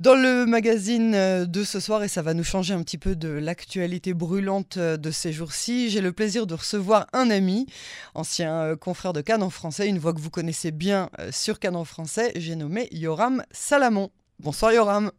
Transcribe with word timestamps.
Dans 0.00 0.14
le 0.14 0.46
magazine 0.46 1.14
euh, 1.14 1.44
de 1.44 1.62
ce 1.62 1.78
soir, 1.78 2.02
et 2.02 2.08
ça 2.08 2.22
va 2.22 2.32
nous 2.32 2.42
changer 2.42 2.72
un 2.72 2.82
petit 2.82 2.96
peu 2.96 3.14
de 3.14 3.28
l'actualité 3.28 4.14
brûlante 4.14 4.78
euh, 4.78 4.96
de 4.96 5.10
ces 5.10 5.30
jours-ci, 5.30 5.90
j'ai 5.90 6.00
le 6.00 6.10
plaisir 6.10 6.46
de 6.46 6.54
recevoir 6.54 7.06
un 7.12 7.28
ami, 7.28 7.66
ancien 8.14 8.62
euh, 8.62 8.76
confrère 8.76 9.12
de 9.12 9.20
Canon 9.20 9.50
français, 9.50 9.88
une 9.88 9.98
voix 9.98 10.14
que 10.14 10.20
vous 10.20 10.30
connaissez 10.30 10.70
bien 10.70 11.10
sur 11.30 11.58
Canon 11.58 11.84
français, 11.84 12.32
j'ai 12.36 12.56
nommé 12.56 12.88
Yoram 12.92 13.44
Salamon. 13.50 14.10
Bonsoir 14.38 14.72
Yoram. 14.72 15.10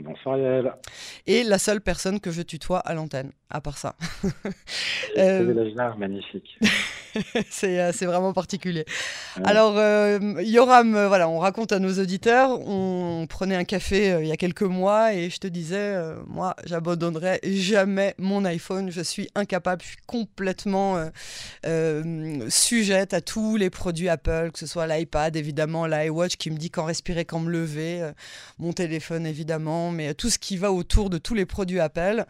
Bonsoir 0.00 0.38
Yael. 0.38 0.72
Et 1.26 1.42
la 1.44 1.58
seule 1.58 1.80
personne 1.80 2.20
que 2.20 2.30
je 2.30 2.40
tutoie 2.42 2.78
à 2.78 2.94
l'antenne, 2.94 3.32
à 3.50 3.60
part 3.60 3.76
ça. 3.76 3.96
euh... 5.18 5.94
magnifique. 5.98 6.58
Euh, 7.62 7.92
c'est 7.92 8.06
vraiment 8.06 8.32
particulier. 8.32 8.84
Alors, 9.44 9.74
euh, 9.76 10.18
Yoram, 10.42 10.94
euh, 10.94 11.08
voilà, 11.08 11.28
on 11.28 11.38
raconte 11.38 11.72
à 11.72 11.78
nos 11.78 11.92
auditeurs, 11.98 12.58
on 12.66 13.26
prenait 13.28 13.56
un 13.56 13.64
café 13.64 14.18
il 14.20 14.26
y 14.26 14.32
a 14.32 14.36
quelques 14.36 14.62
mois 14.62 15.12
et 15.12 15.30
je 15.30 15.38
te 15.38 15.46
disais, 15.46 15.94
moi, 16.26 16.56
j'abandonnerai 16.64 17.40
jamais 17.44 18.14
mon 18.18 18.44
iPhone. 18.44 18.90
Je 18.90 19.00
suis 19.00 19.28
incapable, 19.34 19.82
je 19.82 19.88
suis 19.88 19.98
complètement 20.06 21.04
sujette 22.48 23.14
à 23.14 23.20
tous 23.20 23.56
les 23.56 23.70
produits 23.70 24.08
Apple, 24.08 24.50
que 24.52 24.58
ce 24.58 24.66
soit 24.66 24.86
l'iPad, 24.86 25.36
évidemment, 25.36 25.86
l'iWatch 25.86 26.36
qui 26.36 26.50
me 26.50 26.56
dit 26.56 26.70
quand 26.70 26.84
respirer, 26.84 27.24
quand 27.24 27.40
me 27.40 27.50
lever, 27.50 28.10
mon 28.58 28.72
téléphone, 28.72 29.26
évidemment, 29.26 29.89
mais 29.90 30.14
tout 30.14 30.30
ce 30.30 30.38
qui 30.38 30.56
va 30.56 30.72
autour 30.72 31.10
de 31.10 31.18
tous 31.18 31.34
les 31.34 31.46
produits 31.46 31.80
Apple 31.80 32.26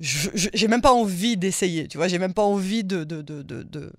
j'ai 0.00 0.68
même 0.68 0.80
pas 0.80 0.92
envie 0.92 1.36
d'essayer, 1.36 1.86
tu 1.86 1.98
vois, 1.98 2.08
j'ai 2.08 2.18
même 2.18 2.34
pas 2.34 2.42
envie 2.42 2.82
de, 2.82 3.04
de, 3.04 3.22
de, 3.22 3.42
de, 3.42 3.92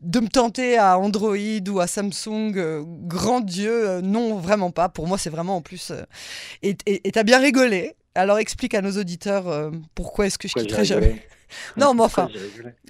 de 0.00 0.20
me 0.20 0.28
tenter 0.28 0.78
à 0.78 0.98
Android 0.98 1.36
ou 1.68 1.80
à 1.80 1.86
Samsung, 1.86 2.52
euh, 2.56 2.82
grand 2.84 3.40
Dieu, 3.40 3.88
euh, 3.88 4.00
non, 4.00 4.38
vraiment 4.38 4.70
pas. 4.70 4.88
Pour 4.88 5.06
moi, 5.06 5.18
c'est 5.18 5.30
vraiment 5.30 5.56
en 5.56 5.62
plus. 5.62 5.90
Euh, 5.90 6.02
et 6.62 6.76
tu 6.76 7.18
as 7.18 7.22
bien 7.22 7.40
rigolé. 7.40 7.94
Alors 8.14 8.38
explique 8.38 8.74
à 8.74 8.80
nos 8.80 8.92
auditeurs 8.92 9.70
pourquoi 9.94 10.26
est-ce 10.26 10.38
que 10.38 10.48
je 10.48 10.54
quitterai 10.54 10.86
jamais. 10.86 11.22
non, 11.76 11.92
mais 11.92 12.02
enfin. 12.02 12.30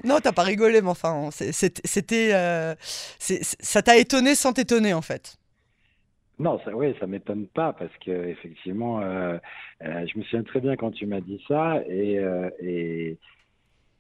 Non, 0.05 0.21
t'as 0.21 0.31
pas 0.31 0.45
rigolé, 0.45 0.81
mais 0.81 0.91
enfin, 0.91 1.31
c'était. 1.33 2.77
ça 3.19 3.83
t'a 3.83 3.97
étonné 3.97 4.37
sans 4.37 4.53
t'étonner, 4.53 4.95
en 4.95 5.03
fait. 5.03 5.37
Non, 6.39 6.59
ça, 6.65 6.77
oui, 6.77 6.95
ça 7.01 7.07
m'étonne 7.07 7.47
pas 7.47 7.73
parce 7.73 7.97
que 7.99 8.11
effectivement, 8.11 9.01
euh, 9.01 9.39
euh, 9.83 10.07
je 10.07 10.19
me 10.19 10.23
souviens 10.25 10.43
très 10.43 10.61
bien 10.61 10.77
quand 10.77 10.91
tu 10.91 11.07
m'as 11.07 11.23
dit 11.23 11.43
ça 11.49 11.83
et, 11.89 12.19
euh, 12.19 12.51
et, 12.61 13.17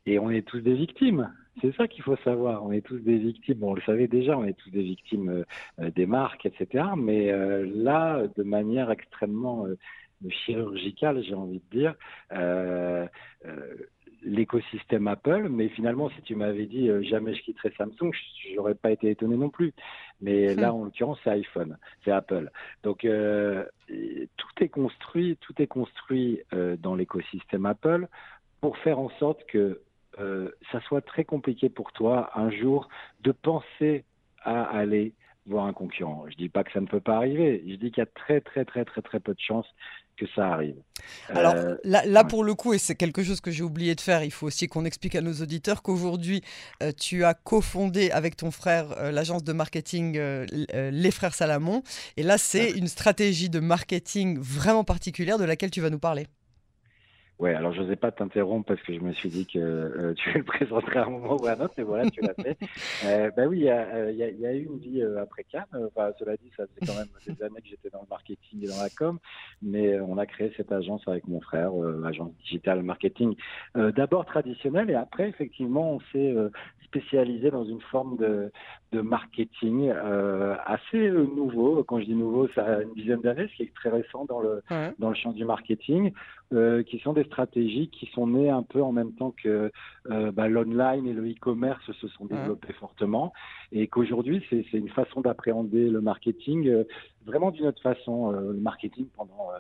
et 0.05 0.19
on 0.19 0.31
est 0.31 0.47
tous 0.47 0.61
des 0.61 0.75
victimes. 0.75 1.33
C'est 1.63 1.75
ça 1.77 1.89
qu'il 1.89 2.03
faut 2.03 2.17
savoir. 2.17 2.63
On 2.63 2.73
est 2.73 2.83
tous 2.83 2.99
des 2.99 3.17
victimes. 3.17 3.65
On 3.65 3.73
le 3.73 3.81
savait 3.83 4.09
déjà, 4.09 4.37
on 4.37 4.45
est 4.45 4.53
tous 4.53 4.69
des 4.71 4.83
victimes 4.83 5.45
des 5.79 6.05
marques, 6.05 6.45
etc. 6.45 6.85
Mais 6.99 7.33
là, 7.65 8.27
de 8.37 8.43
manière 8.43 8.91
extrêmement 8.91 9.67
chirurgicale, 10.29 11.25
j'ai 11.25 11.33
envie 11.33 11.63
de 11.71 11.79
dire 11.79 11.95
l'écosystème 14.27 15.07
Apple, 15.09 15.49
mais 15.49 15.69
finalement, 15.69 16.11
si 16.11 16.21
tu 16.23 16.35
m'avais 16.35 16.67
dit 16.67 16.91
euh, 16.91 17.03
jamais 17.03 17.35
je 17.35 17.43
quitterai 17.43 17.73
Samsung, 17.79 18.11
j'aurais 18.55 18.75
pas 18.75 18.91
été 18.91 19.11
étonné 19.11 19.37
non 19.37 19.49
plus. 19.49 19.73
Mais 20.21 20.55
hmm. 20.55 20.61
là, 20.61 20.75
en 20.75 20.85
l'occurrence, 20.85 21.19
c'est 21.25 21.31
iPhone, 21.31 21.79
c'est 22.05 22.11
Apple. 22.11 22.51
Donc 22.83 23.05
euh, 23.05 23.65
tout 23.89 24.63
est 24.65 24.69
construit, 24.69 25.39
tout 25.41 25.55
est 25.63 25.67
construit 25.67 26.43
euh, 26.53 26.77
dans 26.77 26.95
l'écosystème 26.95 27.67
Apple 27.67 28.09
pour 28.61 28.77
faire 28.79 28.99
en 28.99 29.11
sorte 29.19 29.45
que 29.47 29.81
ça 30.73 30.81
soit 30.87 31.03
très 31.03 31.25
compliqué 31.25 31.69
pour 31.69 31.93
toi 31.93 32.31
un 32.35 32.51
jour 32.51 32.89
de 33.21 33.33
penser 33.33 34.07
à 34.41 34.63
aller 34.63 35.13
voir 35.47 35.67
un 35.67 35.73
concurrent. 35.73 36.25
Je 36.29 36.37
dis 36.37 36.49
pas 36.49 36.65
que 36.65 36.73
ça 36.73 36.81
ne 36.81 36.87
peut 36.87 37.01
pas 37.01 37.17
arriver. 37.17 37.63
Je 37.67 37.75
dis 37.77 37.91
qu'il 37.91 37.99
y 37.99 38.03
a 38.03 38.07
très 38.07 38.41
très 38.41 38.65
très 38.65 38.85
très 38.85 39.03
très 39.03 39.21
peu 39.21 39.35
de 39.35 39.41
chances 39.41 39.67
que 40.17 40.27
ça 40.35 40.49
arrive. 40.49 40.77
Alors 41.29 41.55
euh, 41.55 41.77
là, 41.85 42.25
pour 42.25 42.43
le 42.43 42.55
coup, 42.55 42.73
et 42.73 42.79
c'est 42.79 42.95
quelque 42.95 43.23
chose 43.23 43.41
que 43.41 43.51
j'ai 43.51 43.63
oublié 43.63 43.95
de 43.95 44.01
faire, 44.01 44.25
il 44.25 44.31
faut 44.31 44.47
aussi 44.47 44.67
qu'on 44.67 44.85
explique 44.85 45.15
à 45.15 45.21
nos 45.21 45.35
auditeurs 45.35 45.83
qu'aujourd'hui, 45.83 46.43
euh, 46.83 46.91
tu 46.99 47.25
as 47.25 47.35
cofondé 47.35 48.11
avec 48.11 48.37
ton 48.37 48.51
frère 48.51 48.93
euh, 48.99 49.11
l'agence 49.11 49.45
de 49.45 49.53
marketing 49.53 50.19
Les 50.19 51.11
Frères 51.11 51.35
Salamon. 51.35 51.83
Et 52.17 52.23
là, 52.23 52.39
c'est 52.39 52.71
une 52.71 52.89
stratégie 52.89 53.51
de 53.51 53.61
marketing 53.61 54.39
vraiment 54.39 54.85
particulière 54.85 55.39
de 55.39 55.45
laquelle 55.45 55.71
tu 55.71 55.81
vas 55.81 55.91
nous 55.91 55.99
parler. 55.99 56.27
Ouais, 57.39 57.55
alors 57.55 57.73
je 57.75 57.83
n'osais 57.83 57.97
pas 57.97 58.11
t'interrompre 58.11 58.69
parce 58.69 58.81
que 58.81 58.95
je 58.95 59.01
me 59.01 59.13
suis 59.13 59.29
dit 59.29 59.47
que 59.47 59.59
euh, 59.59 60.15
tu 60.15 60.33
le 60.33 60.43
présenterais 60.43 61.01
à 61.01 61.05
un 61.05 61.11
moment 61.11 61.37
ou 61.37 61.47
à 61.47 61.51
un 61.51 61.61
autre, 61.61 61.75
mais 61.77 61.85
voilà, 61.85 62.09
tu 62.09 62.23
l'as 62.23 62.33
fait. 62.33 62.57
euh, 63.05 63.31
bah 63.37 63.45
oui, 63.47 63.59
il 63.59 63.65
y 63.65 63.71
a, 63.71 63.87
euh, 63.95 64.11
y, 64.13 64.23
a, 64.23 64.31
y 64.31 64.47
a, 64.47 64.55
eu 64.55 64.65
une 64.65 64.79
vie 64.79 65.03
euh, 65.03 65.21
après 65.21 65.45
Cannes. 65.45 65.67
Enfin, 65.75 66.13
cela 66.19 66.39
dit, 66.39 66.51
ça 66.57 66.65
faisait 66.67 66.87
quand 66.87 66.99
même 66.99 67.09
des 67.37 67.43
années 67.43 67.61
que 67.61 67.69
j'étais 67.69 67.91
dans 67.91 68.01
le 68.01 68.07
marketing 68.09 68.65
et 68.65 68.69
dans 68.69 68.83
la 68.83 68.89
com, 68.89 69.19
mais 69.61 70.01
on 70.01 70.17
a 70.17 70.25
créé 70.25 70.51
cette 70.57 70.73
agence 70.73 71.07
avec 71.07 71.29
mon 71.29 71.43
frère, 71.43 71.73
agence 72.07 72.33
digital 72.43 72.83
marketing, 72.83 73.35
d'abord 73.75 74.25
traditionnelle 74.25 74.89
et 74.91 74.95
après, 74.95 75.29
effectivement, 75.29 75.93
on 75.93 76.01
s'est 76.13 76.35
spécialisé 76.85 77.51
dans 77.51 77.65
une 77.65 77.81
forme 77.81 78.17
de, 78.17 78.51
de 78.93 79.01
marketing 79.01 79.91
assez 79.91 81.11
nouveau. 81.11 81.85
Quand 81.85 82.01
je 82.01 82.05
dis 82.05 82.15
nouveau, 82.15 82.49
ça 82.49 82.65
a 82.65 82.83
une 82.83 82.95
dizaine 82.95 83.21
d'années, 83.21 83.49
ce 83.49 83.57
qui 83.57 83.63
est 83.65 83.75
très 83.75 83.91
récent 83.91 84.25
dans 84.25 84.41
le, 84.41 84.63
dans 84.99 85.09
le 85.11 85.15
champ 85.15 85.33
du 85.33 85.45
marketing, 85.45 86.13
qui 86.87 86.99
sont 87.01 87.13
des 87.13 87.26
stratégies 87.27 87.89
qui 87.89 88.07
sont 88.07 88.27
nées 88.27 88.51
un 88.51 88.63
peu 88.63 88.83
en 88.83 88.93
même 88.93 89.13
temps 89.13 89.33
que 89.43 89.71
euh, 90.11 90.33
bah, 90.33 90.49
l'online 90.49 91.07
et 91.07 91.13
le 91.13 91.31
e-commerce 91.31 91.91
se 91.93 92.09
sont 92.09 92.27
développés 92.27 92.73
fortement 92.75 93.33
et 93.73 93.87
qu'aujourd'hui 93.87 94.45
c'est 94.51 94.73
une 94.73 94.89
façon 94.89 95.21
d'appréhender 95.21 95.89
le 95.89 96.01
marketing 96.01 96.69
euh, 96.69 96.85
vraiment 97.25 97.51
d'une 97.51 97.67
autre 97.67 97.83
façon. 97.83 98.33
Euh, 98.33 98.53
le 98.53 98.61
marketing 98.61 99.07
pendant 99.17 99.51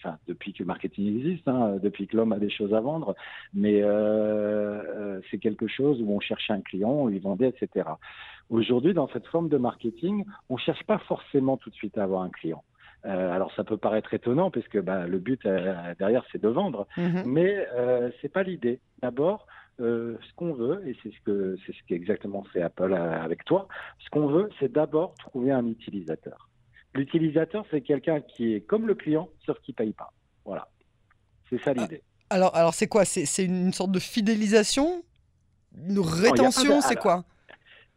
Enfin, 0.00 0.16
depuis 0.28 0.52
que 0.52 0.60
le 0.60 0.66
marketing 0.66 1.08
existe, 1.18 1.48
hein, 1.48 1.76
depuis 1.82 2.06
que 2.06 2.16
l'homme 2.16 2.32
a 2.32 2.38
des 2.38 2.50
choses 2.50 2.72
à 2.72 2.80
vendre, 2.80 3.16
mais 3.52 3.82
c'est 5.28 5.38
quelque 5.38 5.66
chose 5.66 6.00
où 6.00 6.12
on 6.12 6.20
cherchait 6.20 6.52
un 6.52 6.60
client, 6.60 6.90
on 6.90 7.08
lui 7.08 7.18
vendait, 7.18 7.48
etc. 7.48 7.88
Aujourd'hui, 8.48 8.94
dans 8.94 9.08
cette 9.08 9.26
forme 9.26 9.48
de 9.48 9.56
marketing, 9.56 10.24
on 10.50 10.56
cherche 10.56 10.84
pas 10.84 10.98
forcément 10.98 11.56
tout 11.56 11.70
de 11.70 11.74
suite 11.74 11.98
à 11.98 12.04
avoir 12.04 12.22
un 12.22 12.30
client. 12.30 12.62
Euh, 13.04 13.32
alors 13.32 13.52
ça 13.54 13.62
peut 13.62 13.76
paraître 13.76 14.12
étonnant 14.12 14.50
puisque 14.50 14.80
bah, 14.80 15.06
le 15.06 15.18
but 15.18 15.46
euh, 15.46 15.94
derrière 15.98 16.24
c'est 16.32 16.42
de 16.42 16.48
vendre, 16.48 16.88
mhm. 16.96 17.22
mais 17.26 17.66
euh, 17.74 18.10
c'est 18.20 18.28
pas 18.28 18.42
l'idée. 18.42 18.80
D'abord, 19.02 19.46
euh, 19.80 20.16
ce 20.28 20.34
qu'on 20.34 20.52
veut 20.52 20.82
et 20.86 20.96
c'est 21.02 21.12
ce 21.12 21.20
que 21.24 21.56
c'est 21.64 21.72
ce 21.72 21.78
qu'exactement 21.86 22.42
fait 22.52 22.60
Apple 22.60 22.92
avec 22.94 23.44
toi. 23.44 23.68
Ce 24.00 24.10
qu'on 24.10 24.26
veut, 24.26 24.50
c'est 24.58 24.72
d'abord 24.72 25.14
trouver 25.14 25.52
un 25.52 25.66
utilisateur. 25.66 26.48
L'utilisateur, 26.94 27.64
c'est 27.70 27.82
quelqu'un 27.82 28.20
qui 28.20 28.54
est 28.54 28.60
comme 28.62 28.86
le 28.86 28.96
client, 28.96 29.28
sauf 29.46 29.58
qui 29.60 29.72
paye 29.72 29.92
pas. 29.92 30.12
Voilà, 30.44 30.68
c'est 31.48 31.62
ça 31.62 31.72
l'idée. 31.72 32.02
Alors, 32.30 32.54
alors 32.56 32.74
c'est 32.74 32.88
quoi? 32.88 33.04
C'est 33.04 33.44
une 33.44 33.72
sorte 33.72 33.92
de 33.92 34.00
fidélisation, 34.00 35.04
une 35.76 36.00
rétention, 36.00 36.80
c'est 36.80 36.96
quoi? 36.96 37.24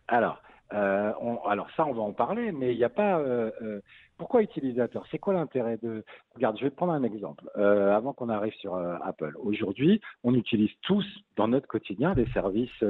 Alors, 0.08 0.42
euh, 0.74 1.12
alors 1.48 1.68
ça, 1.76 1.86
on 1.86 1.94
va 1.94 2.02
en 2.02 2.14
parler, 2.14 2.52
mais 2.52 2.74
il 2.74 2.78
n'y 2.78 2.84
a 2.84 2.90
pas. 2.90 3.20
Euh, 3.20 3.52
euh, 3.62 3.82
pourquoi 4.22 4.44
utilisateur? 4.44 5.04
C'est 5.10 5.18
quoi 5.18 5.34
l'intérêt 5.34 5.80
de 5.82 6.04
Regarde, 6.36 6.56
je 6.60 6.66
vais 6.66 6.70
te 6.70 6.76
prendre 6.76 6.94
un 6.94 7.02
exemple. 7.02 7.50
avant 7.56 8.14
qu'on 8.14 8.30
arrive 8.30 8.54
sur 8.54 8.76
Apple, 8.76 9.34
aujourd'hui, 9.42 10.00
on 10.24 10.36
utilise 10.36 10.70
tous 10.84 11.04
dans 11.38 11.48
notre 11.48 11.68
quotidien 11.68 12.14
des 12.14 12.28
services, 12.28 12.84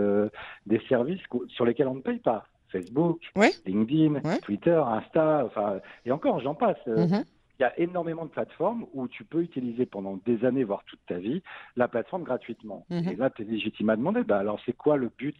des 0.65 0.81
services 0.89 1.21
sur 1.47 1.63
lesquels 1.63 1.87
on 1.87 1.95
ne 1.95 2.01
paye 2.01 2.19
pas. 2.19 2.47
Facebook, 2.67 3.21
LinkedIn, 3.65 4.19
Twitter, 4.41 4.83
Insta, 4.85 5.45
enfin, 5.45 5.79
et 6.05 6.11
encore, 6.11 6.41
j'en 6.41 6.53
passe. 6.53 6.85
Mm-hmm. 6.85 7.23
il 7.59 7.61
y 7.61 7.65
a 7.65 7.79
énormément 7.79 8.25
de 8.25 8.31
plateformes 8.31 8.85
où 8.93 9.07
tu 9.07 9.23
peux 9.23 9.41
utiliser 9.41 9.85
pendant 9.85 10.19
des 10.25 10.43
années, 10.43 10.65
voire 10.65 10.83
toute 10.85 10.99
ta 11.07 11.17
vie, 11.19 11.43
la 11.77 11.87
plateforme 11.87 12.23
gratuitement. 12.23 12.85
Mm-hmm. 12.89 13.13
Et 13.13 13.15
là, 13.15 13.29
tu 13.29 13.43
es 13.43 13.45
légitime 13.45 13.89
à 13.89 13.95
demander, 13.95 14.23
bah, 14.23 14.39
alors 14.39 14.59
c'est 14.65 14.75
quoi 14.75 14.97
le 14.97 15.09
but 15.17 15.37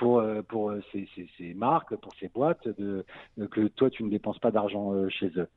pour, 0.00 0.18
euh, 0.18 0.40
pour 0.40 0.70
euh, 0.70 0.80
ces, 0.90 1.06
ces, 1.14 1.28
ces, 1.36 1.52
marques, 1.52 1.94
pour 1.96 2.12
ces 2.18 2.28
boîtes, 2.28 2.66
de, 2.78 3.04
que 3.50 3.68
toi, 3.68 3.90
tu 3.90 4.02
ne 4.02 4.08
dépenses 4.08 4.38
pas 4.38 4.50
d'argent 4.50 4.94
euh, 4.94 5.10
chez 5.10 5.30
eux. 5.36 5.48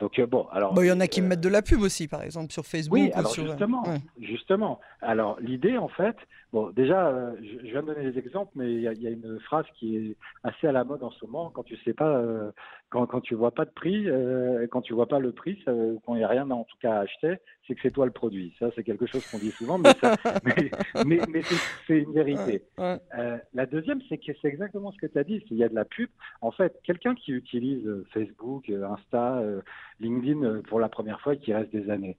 Donc 0.00 0.20
bon, 0.22 0.48
alors. 0.50 0.74
Il 0.82 0.86
y 0.86 0.90
en 0.90 0.98
a 0.98 1.06
qui 1.06 1.22
mettent 1.22 1.40
de 1.40 1.48
la 1.48 1.62
pub 1.62 1.80
aussi, 1.80 2.08
par 2.08 2.24
exemple, 2.24 2.52
sur 2.52 2.66
Facebook. 2.66 2.98
Oui, 2.98 3.12
alors 3.14 3.32
justement, 3.32 3.84
justement. 4.20 4.80
Alors 5.00 5.38
l'idée, 5.38 5.78
en 5.78 5.86
fait, 5.86 6.16
bon, 6.52 6.70
déjà, 6.70 7.32
je, 7.40 7.70
viens 7.70 7.82
de 7.82 7.94
donner 7.94 8.10
des 8.10 8.18
exemples, 8.18 8.50
mais 8.56 8.72
il 8.72 8.80
y, 8.80 9.02
y, 9.02 9.06
a 9.06 9.10
une 9.10 9.38
phrase 9.44 9.64
qui 9.78 9.96
est 9.96 10.16
assez 10.42 10.66
à 10.66 10.72
la 10.72 10.82
mode 10.82 11.04
en 11.04 11.12
ce 11.12 11.24
moment. 11.24 11.52
Quand 11.54 11.62
tu 11.62 11.76
sais 11.84 11.92
pas, 11.92 12.20
quand, 12.88 13.06
quand 13.06 13.20
tu 13.20 13.36
vois 13.36 13.52
pas 13.52 13.64
de 13.64 13.70
prix, 13.70 14.08
quand 14.72 14.82
tu 14.82 14.94
vois 14.94 15.06
pas 15.06 15.20
le 15.20 15.30
prix, 15.30 15.62
quand 15.64 16.16
il 16.16 16.18
n'y 16.18 16.24
a 16.24 16.28
rien 16.28 16.50
en 16.50 16.64
tout 16.64 16.76
cas 16.80 16.96
à 16.96 17.00
acheter, 17.02 17.36
c'est 17.66 17.74
que 17.74 17.80
c'est 17.82 17.90
toi 17.90 18.06
le 18.06 18.12
produit. 18.12 18.54
Ça, 18.58 18.70
c'est 18.74 18.84
quelque 18.84 19.06
chose 19.06 19.26
qu'on 19.30 19.38
dit 19.38 19.50
souvent, 19.50 19.78
mais, 19.78 19.92
mais, 21.06 21.20
mais, 21.28 21.42
c'est 21.86 21.98
une 21.98 22.12
vérité. 22.12 22.62
Euh, 22.78 23.38
la 23.54 23.66
deuxième, 23.66 24.00
c'est 24.08 24.18
que 24.18 24.32
c'est 24.40 24.48
exactement 24.48 24.92
ce 24.92 24.98
que 24.98 25.06
tu 25.06 25.18
as 25.18 25.24
dit. 25.24 25.42
Il 25.50 25.56
y 25.56 25.64
a 25.64 25.68
de 25.68 25.74
la 25.74 25.84
pub. 25.84 26.10
En 26.40 26.50
fait, 26.50 26.78
quelqu'un 26.84 27.14
qui 27.14 27.32
utilise 27.32 27.86
euh, 27.86 28.06
Facebook, 28.12 28.68
euh, 28.68 28.88
Insta, 28.88 29.42
LinkedIn 30.00 30.62
pour 30.68 30.80
la 30.80 30.88
première 30.88 31.20
fois 31.20 31.34
et 31.34 31.38
qui 31.38 31.54
reste 31.54 31.72
des 31.72 31.88
années, 31.90 32.18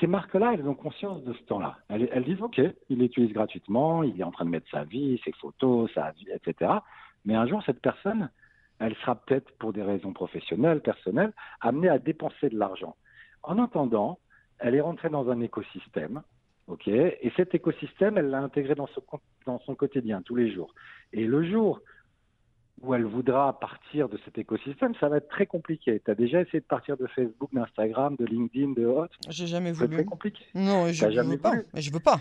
ces 0.00 0.06
marques-là, 0.06 0.54
elles 0.54 0.66
ont 0.66 0.74
conscience 0.74 1.22
de 1.24 1.32
ce 1.34 1.42
temps-là. 1.42 1.76
Elles, 1.88 2.08
elles, 2.12 2.24
disent, 2.24 2.40
OK, 2.40 2.60
il 2.88 2.98
l'utilise 2.98 3.32
gratuitement, 3.32 4.02
il 4.02 4.18
est 4.18 4.24
en 4.24 4.30
train 4.30 4.46
de 4.46 4.50
mettre 4.50 4.70
sa 4.70 4.84
vie, 4.84 5.20
ses 5.24 5.32
photos, 5.32 5.90
sa 5.94 6.12
vie, 6.12 6.28
etc. 6.32 6.72
Mais 7.26 7.34
un 7.34 7.46
jour, 7.46 7.62
cette 7.66 7.80
personne, 7.80 8.30
elle 8.78 8.94
sera 8.96 9.16
peut-être 9.16 9.50
pour 9.58 9.72
des 9.72 9.82
raisons 9.82 10.12
professionnelles, 10.12 10.80
personnelles, 10.80 11.32
amenée 11.60 11.88
à 11.88 11.98
dépenser 11.98 12.48
de 12.48 12.58
l'argent. 12.58 12.96
En 13.42 13.62
attendant, 13.62 14.18
elle 14.58 14.74
est 14.74 14.80
rentrée 14.80 15.10
dans 15.10 15.28
un 15.30 15.40
écosystème, 15.40 16.22
ok, 16.66 16.88
et 16.88 17.32
cet 17.36 17.54
écosystème, 17.54 18.18
elle 18.18 18.30
l'a 18.30 18.40
intégré 18.40 18.74
dans 18.74 18.86
son, 18.88 19.02
dans 19.46 19.58
son 19.60 19.74
quotidien 19.74 20.22
tous 20.22 20.36
les 20.36 20.52
jours. 20.52 20.74
Et 21.12 21.24
le 21.24 21.44
jour 21.44 21.80
où 22.82 22.94
elle 22.94 23.04
voudra 23.04 23.58
partir 23.58 24.08
de 24.08 24.18
cet 24.24 24.36
écosystème, 24.38 24.94
ça 25.00 25.08
va 25.08 25.18
être 25.18 25.28
très 25.28 25.46
compliqué. 25.46 26.00
Tu 26.04 26.10
as 26.10 26.14
déjà 26.14 26.40
essayé 26.40 26.60
de 26.60 26.66
partir 26.66 26.96
de 26.96 27.06
Facebook, 27.06 27.50
d'Instagram, 27.52 28.16
de 28.18 28.26
LinkedIn, 28.26 28.72
de 28.72 28.86
Hot 28.86 29.08
J'ai 29.28 29.46
jamais 29.46 29.72
voulu. 29.72 29.88
C'est 29.88 29.94
très 29.94 30.04
compliqué. 30.04 30.44
Non, 30.54 30.88
je 30.88 31.10
jamais 31.10 31.36
veux 31.36 31.40
pas. 31.40 31.50
voulu. 31.50 31.64
Mais 31.72 31.80
je 31.80 31.92
veux 31.92 32.00
pas. 32.00 32.20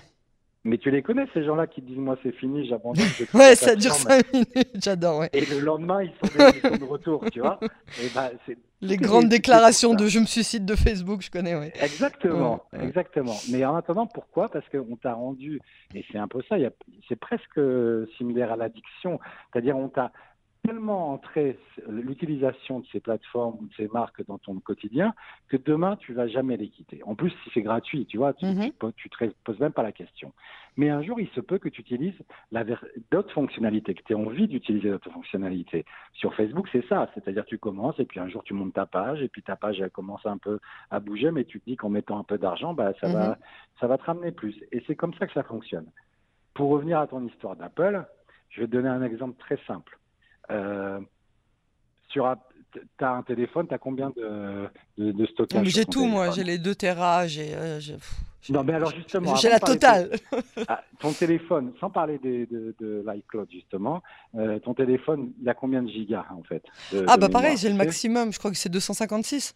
Mais 0.65 0.77
tu 0.77 0.89
les 0.91 1.01
connais, 1.01 1.25
ces 1.33 1.43
gens-là 1.43 1.67
qui 1.67 1.81
disent 1.81 1.97
Moi, 1.97 2.17
c'est 2.23 2.31
fini, 2.31 2.65
j'abandonne. 2.65 3.03
Ouais, 3.33 3.55
ça 3.55 3.75
dure 3.75 3.91
plateforme. 3.91 4.21
5 4.23 4.33
minutes, 4.33 4.69
j'adore, 4.81 5.19
ouais. 5.19 5.29
Et 5.33 5.45
le 5.45 5.59
lendemain, 5.59 6.03
ils 6.03 6.11
sont, 6.11 6.37
de, 6.37 6.55
ils 6.55 6.61
sont 6.61 6.85
de 6.85 6.89
retour, 6.89 7.25
tu 7.31 7.41
vois. 7.41 7.59
Et 8.01 8.07
bah, 8.15 8.31
c'est 8.45 8.57
Les 8.83 8.97
grandes 8.97 9.29
déclarations 9.29 9.93
de 9.93 10.07
je 10.07 10.19
me 10.19 10.25
suicide 10.25 10.65
de 10.65 10.75
Facebook, 10.75 11.21
je 11.21 11.31
connais, 11.31 11.55
ouais. 11.55 11.71
Exactement, 11.81 12.63
Ouais, 12.73 12.85
exactement. 12.85 13.35
Mais 13.51 13.63
en 13.65 13.75
attendant, 13.75 14.05
pourquoi? 14.05 14.49
Parce 14.49 14.67
qu'on 14.69 14.95
t'a 14.95 15.13
rendu, 15.13 15.61
et 15.95 16.03
c'est 16.11 16.17
un 16.17 16.27
peu 16.27 16.41
ça, 16.47 16.57
c'est 17.07 17.15
presque 17.15 17.59
similaire 18.17 18.51
à 18.51 18.57
l'addiction, 18.57 19.19
c'est-à-dire 19.51 19.77
on 19.77 19.87
t'a 19.89 20.11
tellement 20.67 21.11
entré 21.11 21.59
l'utilisation 21.89 22.79
de 22.79 22.85
ces 22.87 23.01
plateformes 23.01 23.57
ou 23.59 23.67
de 23.67 23.73
ces 23.73 23.87
marques 23.89 24.25
dans 24.27 24.37
ton 24.37 24.59
quotidien 24.61 25.13
que 25.49 25.57
demain 25.57 25.97
tu 25.97 26.13
vas 26.13 26.27
jamais 26.27 26.55
les 26.55 26.69
quitter. 26.69 27.01
En 27.03 27.15
plus, 27.15 27.31
si 27.43 27.49
c'est 27.53 27.61
gratuit, 27.61 28.05
tu 28.05 28.17
vois, 28.17 28.33
tu, 28.33 28.45
Mhm. 28.45 28.71
po- 28.79 28.91
tu 28.93 29.09
te 29.09 29.25
poses 29.43 29.59
même 29.59 29.73
pas 29.73 29.83
la 29.83 29.91
question. 29.91 30.31
Mais 30.77 30.89
un 30.89 31.01
jour, 31.03 31.19
il 31.19 31.27
se 31.29 31.41
peut 31.41 31.57
que 31.57 31.67
tu 31.67 31.81
utilises 31.81 32.17
d'autres 33.11 33.33
fonctionnalités, 33.33 33.93
que 33.93 34.03
tu 34.03 34.13
aies 34.13 34.15
envie 34.15 34.47
d'utiliser 34.47 34.89
d'autres 34.89 35.11
fonctionnalités. 35.11 35.83
Sur 36.13 36.33
Facebook, 36.33 36.69
c'est 36.71 36.85
ça, 36.87 37.09
c'est-à-dire 37.13 37.45
tu 37.45 37.57
commences 37.57 37.99
et 37.99 38.05
puis 38.05 38.19
un 38.21 38.29
jour 38.29 38.43
tu 38.43 38.53
montes 38.53 38.73
ta 38.73 38.85
page 38.85 39.21
et 39.21 39.27
puis 39.27 39.43
ta 39.43 39.57
page 39.57 39.81
elle 39.81 39.91
commence 39.91 40.25
un 40.25 40.37
peu 40.37 40.59
à 40.89 40.99
bouger, 41.01 41.31
mais 41.31 41.43
tu 41.43 41.59
te 41.59 41.65
dis 41.65 41.75
qu'en 41.75 41.89
mettant 41.89 42.17
un 42.19 42.23
peu 42.23 42.37
d'argent, 42.37 42.73
bah, 42.73 42.93
ça, 43.01 43.07
Mhm. 43.07 43.13
va, 43.13 43.37
ça 43.81 43.87
va 43.87 43.97
te 43.97 44.03
ramener 44.05 44.31
plus. 44.31 44.55
Et 44.71 44.81
c'est 44.87 44.95
comme 44.95 45.13
ça 45.15 45.27
que 45.27 45.33
ça 45.33 45.43
fonctionne. 45.43 45.91
Pour 46.53 46.69
revenir 46.69 46.99
à 46.99 47.07
ton 47.07 47.25
histoire 47.27 47.55
d'Apple, 47.57 48.05
je 48.49 48.61
vais 48.61 48.67
te 48.67 48.71
donner 48.71 48.87
un 48.89 49.01
exemple 49.03 49.37
très 49.39 49.57
simple. 49.67 49.97
Euh, 50.51 50.99
sur 52.09 52.35
tu 52.71 52.79
as 53.05 53.09
un 53.11 53.21
téléphone, 53.23 53.67
tu 53.67 53.73
as 53.73 53.77
combien 53.77 54.09
de, 54.09 54.67
de, 54.97 55.11
de 55.11 55.25
stockage 55.27 55.67
j'ai 55.67 55.85
tout, 55.85 56.05
moi. 56.05 56.31
J'ai 56.31 56.43
les 56.43 56.57
2 56.57 56.73
Terras, 56.75 57.27
j'ai. 57.27 57.53
euh, 57.55 57.79
j'ai- 57.79 57.97
Non, 58.49 58.63
mais 58.63 58.73
alors 58.73 58.91
justement, 58.91 59.35
J'ai 59.35 59.49
la 59.49 59.59
de 59.59 59.65
totale. 59.65 60.09
Ah, 60.67 60.83
ton 60.99 61.13
téléphone, 61.13 61.73
sans 61.79 61.89
parler 61.89 62.17
des- 62.19 62.45
de, 62.45 62.75
de, 62.79 63.03
l'iCloud 63.07 63.49
justement, 63.51 64.01
euh, 64.35 64.59
ton 64.59 64.73
téléphone, 64.73 65.33
il 65.41 65.47
a 65.49 65.53
combien 65.53 65.81
de 65.83 65.89
gigas 65.89 66.25
en 66.31 66.43
fait 66.43 66.63
Ah, 67.07 67.17
bah 67.17 67.29
pareil, 67.29 67.57
j'ai 67.57 67.69
le 67.69 67.75
maximum. 67.75 68.31
Je 68.33 68.39
crois 68.39 68.51
que 68.51 68.57
c'est 68.57 68.69
256. 68.69 69.53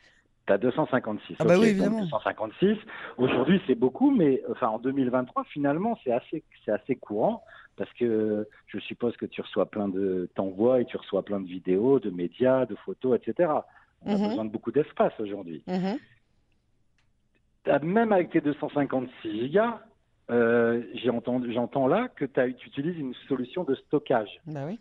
T'as 0.47 0.57
256. 0.57 1.35
Ah 1.39 1.43
bah 1.43 1.55
oui, 1.59 1.67
évidemment. 1.67 1.99
256. 1.99 2.77
Aujourd'hui, 3.17 3.61
c'est 3.67 3.75
beaucoup, 3.75 4.11
mais 4.11 4.41
enfin 4.49 4.69
en 4.69 4.79
2023, 4.79 5.43
finalement, 5.45 5.99
c'est 6.03 6.11
assez, 6.13 6.43
c'est 6.63 6.71
assez 6.71 6.95
courant 6.95 7.43
parce 7.75 7.91
que 7.93 8.47
je 8.67 8.79
suppose 8.79 9.15
que 9.17 9.25
tu 9.25 9.41
reçois 9.41 9.65
plein 9.69 9.89
de, 9.89 10.29
t'envoies 10.35 10.79
et 10.81 10.85
tu 10.85 10.95
reçois 10.95 11.23
plein 11.23 11.41
de 11.41 11.47
vidéos, 11.47 11.99
de 11.99 12.09
médias, 12.09 12.65
de 12.65 12.75
photos, 12.75 13.19
etc. 13.19 13.51
On 14.05 14.13
a 14.13 14.17
Mhm. 14.17 14.27
besoin 14.29 14.45
de 14.45 14.49
beaucoup 14.49 14.71
d'espace 14.71 15.13
aujourd'hui. 15.19 15.63
Mhm. 15.67 15.99
T'as- 17.65 17.79
Même 17.79 18.13
avec 18.13 18.29
tes 18.31 18.39
256 18.39 19.31
gigas, 19.41 19.81
euh, 20.31 20.81
j'ai 20.93 21.09
entendu, 21.09 21.51
j'entends 21.51 21.87
là 21.87 22.07
que 22.07 22.23
t'as- 22.23 22.49
tu 22.53 22.69
utilises 22.69 22.97
une 22.97 23.13
solution 23.27 23.65
de 23.65 23.75
stockage. 23.75 24.39
Bah 24.45 24.61
oui. 24.65 24.79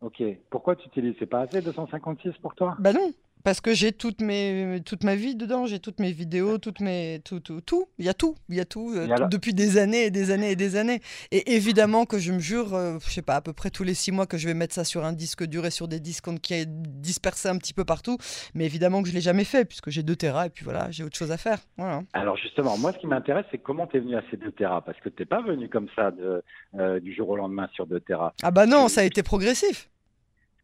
Ok. 0.00 0.22
Pourquoi 0.50 0.74
tu 0.76 0.86
utilises? 0.88 1.14
C'est 1.18 1.26
pas 1.26 1.40
assez 1.40 1.60
256 1.60 2.32
pour 2.38 2.54
toi? 2.54 2.76
Bah 2.78 2.92
non, 2.94 3.10
parce 3.46 3.60
que 3.60 3.74
j'ai 3.74 3.92
toute, 3.92 4.22
mes, 4.22 4.80
toute 4.84 5.04
ma 5.04 5.14
vie 5.14 5.36
dedans, 5.36 5.66
j'ai 5.66 5.78
toutes 5.78 6.00
mes 6.00 6.10
vidéos, 6.10 6.58
toutes 6.58 6.80
mes, 6.80 7.20
tout, 7.24 7.38
tout, 7.38 7.60
tout. 7.60 7.86
Il 7.96 8.04
y 8.04 8.08
a 8.08 8.12
tout, 8.12 8.34
il 8.48 8.56
y 8.56 8.60
a 8.60 8.64
tout, 8.64 8.92
euh, 8.96 9.08
alors- 9.08 9.28
depuis 9.28 9.54
des 9.54 9.78
années 9.78 10.06
et 10.06 10.10
des 10.10 10.32
années 10.32 10.50
et 10.50 10.56
des 10.56 10.74
années. 10.74 10.98
Et 11.30 11.54
évidemment 11.54 12.06
que 12.06 12.18
je 12.18 12.32
me 12.32 12.40
jure, 12.40 12.74
euh, 12.74 12.98
je 13.06 13.08
sais 13.08 13.22
pas, 13.22 13.36
à 13.36 13.40
peu 13.40 13.52
près 13.52 13.70
tous 13.70 13.84
les 13.84 13.94
six 13.94 14.10
mois 14.10 14.26
que 14.26 14.36
je 14.36 14.48
vais 14.48 14.54
mettre 14.54 14.74
ça 14.74 14.82
sur 14.82 15.04
un 15.04 15.12
disque 15.12 15.44
dur 15.46 15.64
et 15.64 15.70
sur 15.70 15.86
des 15.86 16.00
disques 16.00 16.26
qui 16.40 16.54
est 16.54 16.66
dispersés 16.68 17.48
un 17.48 17.56
petit 17.56 17.72
peu 17.72 17.84
partout. 17.84 18.18
Mais 18.54 18.64
évidemment 18.64 19.00
que 19.00 19.08
je 19.08 19.14
l'ai 19.14 19.20
jamais 19.20 19.44
fait, 19.44 19.64
puisque 19.64 19.90
j'ai 19.90 20.02
2 20.02 20.16
Tera 20.16 20.46
et 20.46 20.50
puis 20.50 20.64
voilà, 20.64 20.90
j'ai 20.90 21.04
autre 21.04 21.16
chose 21.16 21.30
à 21.30 21.36
faire. 21.36 21.60
Voilà. 21.78 22.02
Alors 22.14 22.36
justement, 22.36 22.76
moi, 22.76 22.90
ce 22.94 22.98
qui 22.98 23.06
m'intéresse, 23.06 23.46
c'est 23.52 23.58
comment 23.58 23.86
tu 23.86 23.98
es 23.98 24.00
venu 24.00 24.16
à 24.16 24.24
ces 24.28 24.38
2 24.38 24.50
Tera, 24.50 24.84
parce 24.84 24.98
que 24.98 25.08
t'es 25.08 25.24
pas 25.24 25.40
venu 25.42 25.68
comme 25.68 25.86
ça 25.94 26.10
de, 26.10 26.42
euh, 26.80 26.98
du 26.98 27.14
jour 27.14 27.28
au 27.28 27.36
lendemain 27.36 27.68
sur 27.74 27.86
2 27.86 28.00
Tera. 28.00 28.34
Ah 28.42 28.50
bah 28.50 28.66
non, 28.66 28.88
ça 28.88 29.02
a 29.02 29.04
été 29.04 29.22
progressif. 29.22 29.88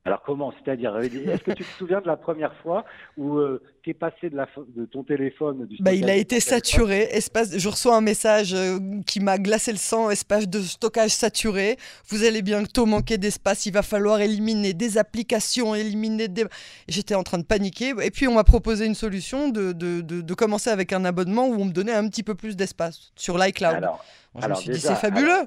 Alors 0.04 0.20
comment? 0.26 0.52
C'est-à-dire, 0.52 0.94
euh, 0.96 1.02
est-ce 1.02 1.44
que 1.44 1.52
tu 1.52 1.62
te 1.62 1.78
souviens 1.78 2.00
de 2.00 2.08
la 2.08 2.16
première 2.16 2.52
fois 2.56 2.84
où 3.16 3.38
tu 3.82 3.90
es 3.90 3.94
passé 3.94 4.30
de, 4.30 4.36
la, 4.36 4.46
fo- 4.46 4.66
de 4.74 4.84
ton 4.84 5.04
téléphone 5.04 5.64
du 5.66 5.76
Bah, 5.80 5.92
il 5.94 6.10
a 6.10 6.16
été 6.16 6.40
saturé. 6.40 7.02
Espace, 7.12 7.56
je 7.56 7.68
reçois 7.68 7.94
un 7.96 8.00
message 8.00 8.52
euh, 8.52 8.78
qui 9.06 9.20
m'a 9.20 9.38
glacé 9.38 9.70
le 9.70 9.78
sang. 9.78 10.10
Espace 10.10 10.48
de 10.48 10.60
stockage 10.60 11.10
saturé. 11.10 11.76
Vous 12.08 12.24
allez 12.24 12.42
bientôt 12.42 12.84
manquer 12.84 13.16
d'espace. 13.16 13.64
Il 13.66 13.72
va 13.74 13.82
falloir 13.82 14.20
éliminer 14.20 14.72
des 14.74 14.98
applications, 14.98 15.72
éliminer 15.76 16.26
des. 16.26 16.46
J'étais 16.88 17.14
en 17.14 17.22
train 17.22 17.38
de 17.38 17.44
paniquer. 17.44 17.94
Et 18.02 18.10
puis 18.10 18.26
on 18.26 18.34
m'a 18.34 18.44
proposé 18.44 18.86
une 18.86 18.96
solution 18.96 19.50
de, 19.50 19.70
de, 19.70 20.00
de, 20.00 20.20
de 20.20 20.34
commencer 20.34 20.70
avec 20.70 20.92
un 20.92 21.04
abonnement 21.04 21.46
où 21.46 21.54
on 21.60 21.66
me 21.66 21.72
donnait 21.72 21.94
un 21.94 22.08
petit 22.08 22.24
peu 22.24 22.34
plus 22.34 22.56
d'espace 22.56 23.12
sur 23.14 23.38
l'iCloud. 23.38 23.74
Alors, 23.76 24.04
Moi, 24.34 24.40
je 24.40 24.40
me 24.40 24.44
alors 24.46 24.58
suis 24.58 24.70
dit 24.72 24.80
c'est 24.80 24.96
fabuleux. 24.96 25.46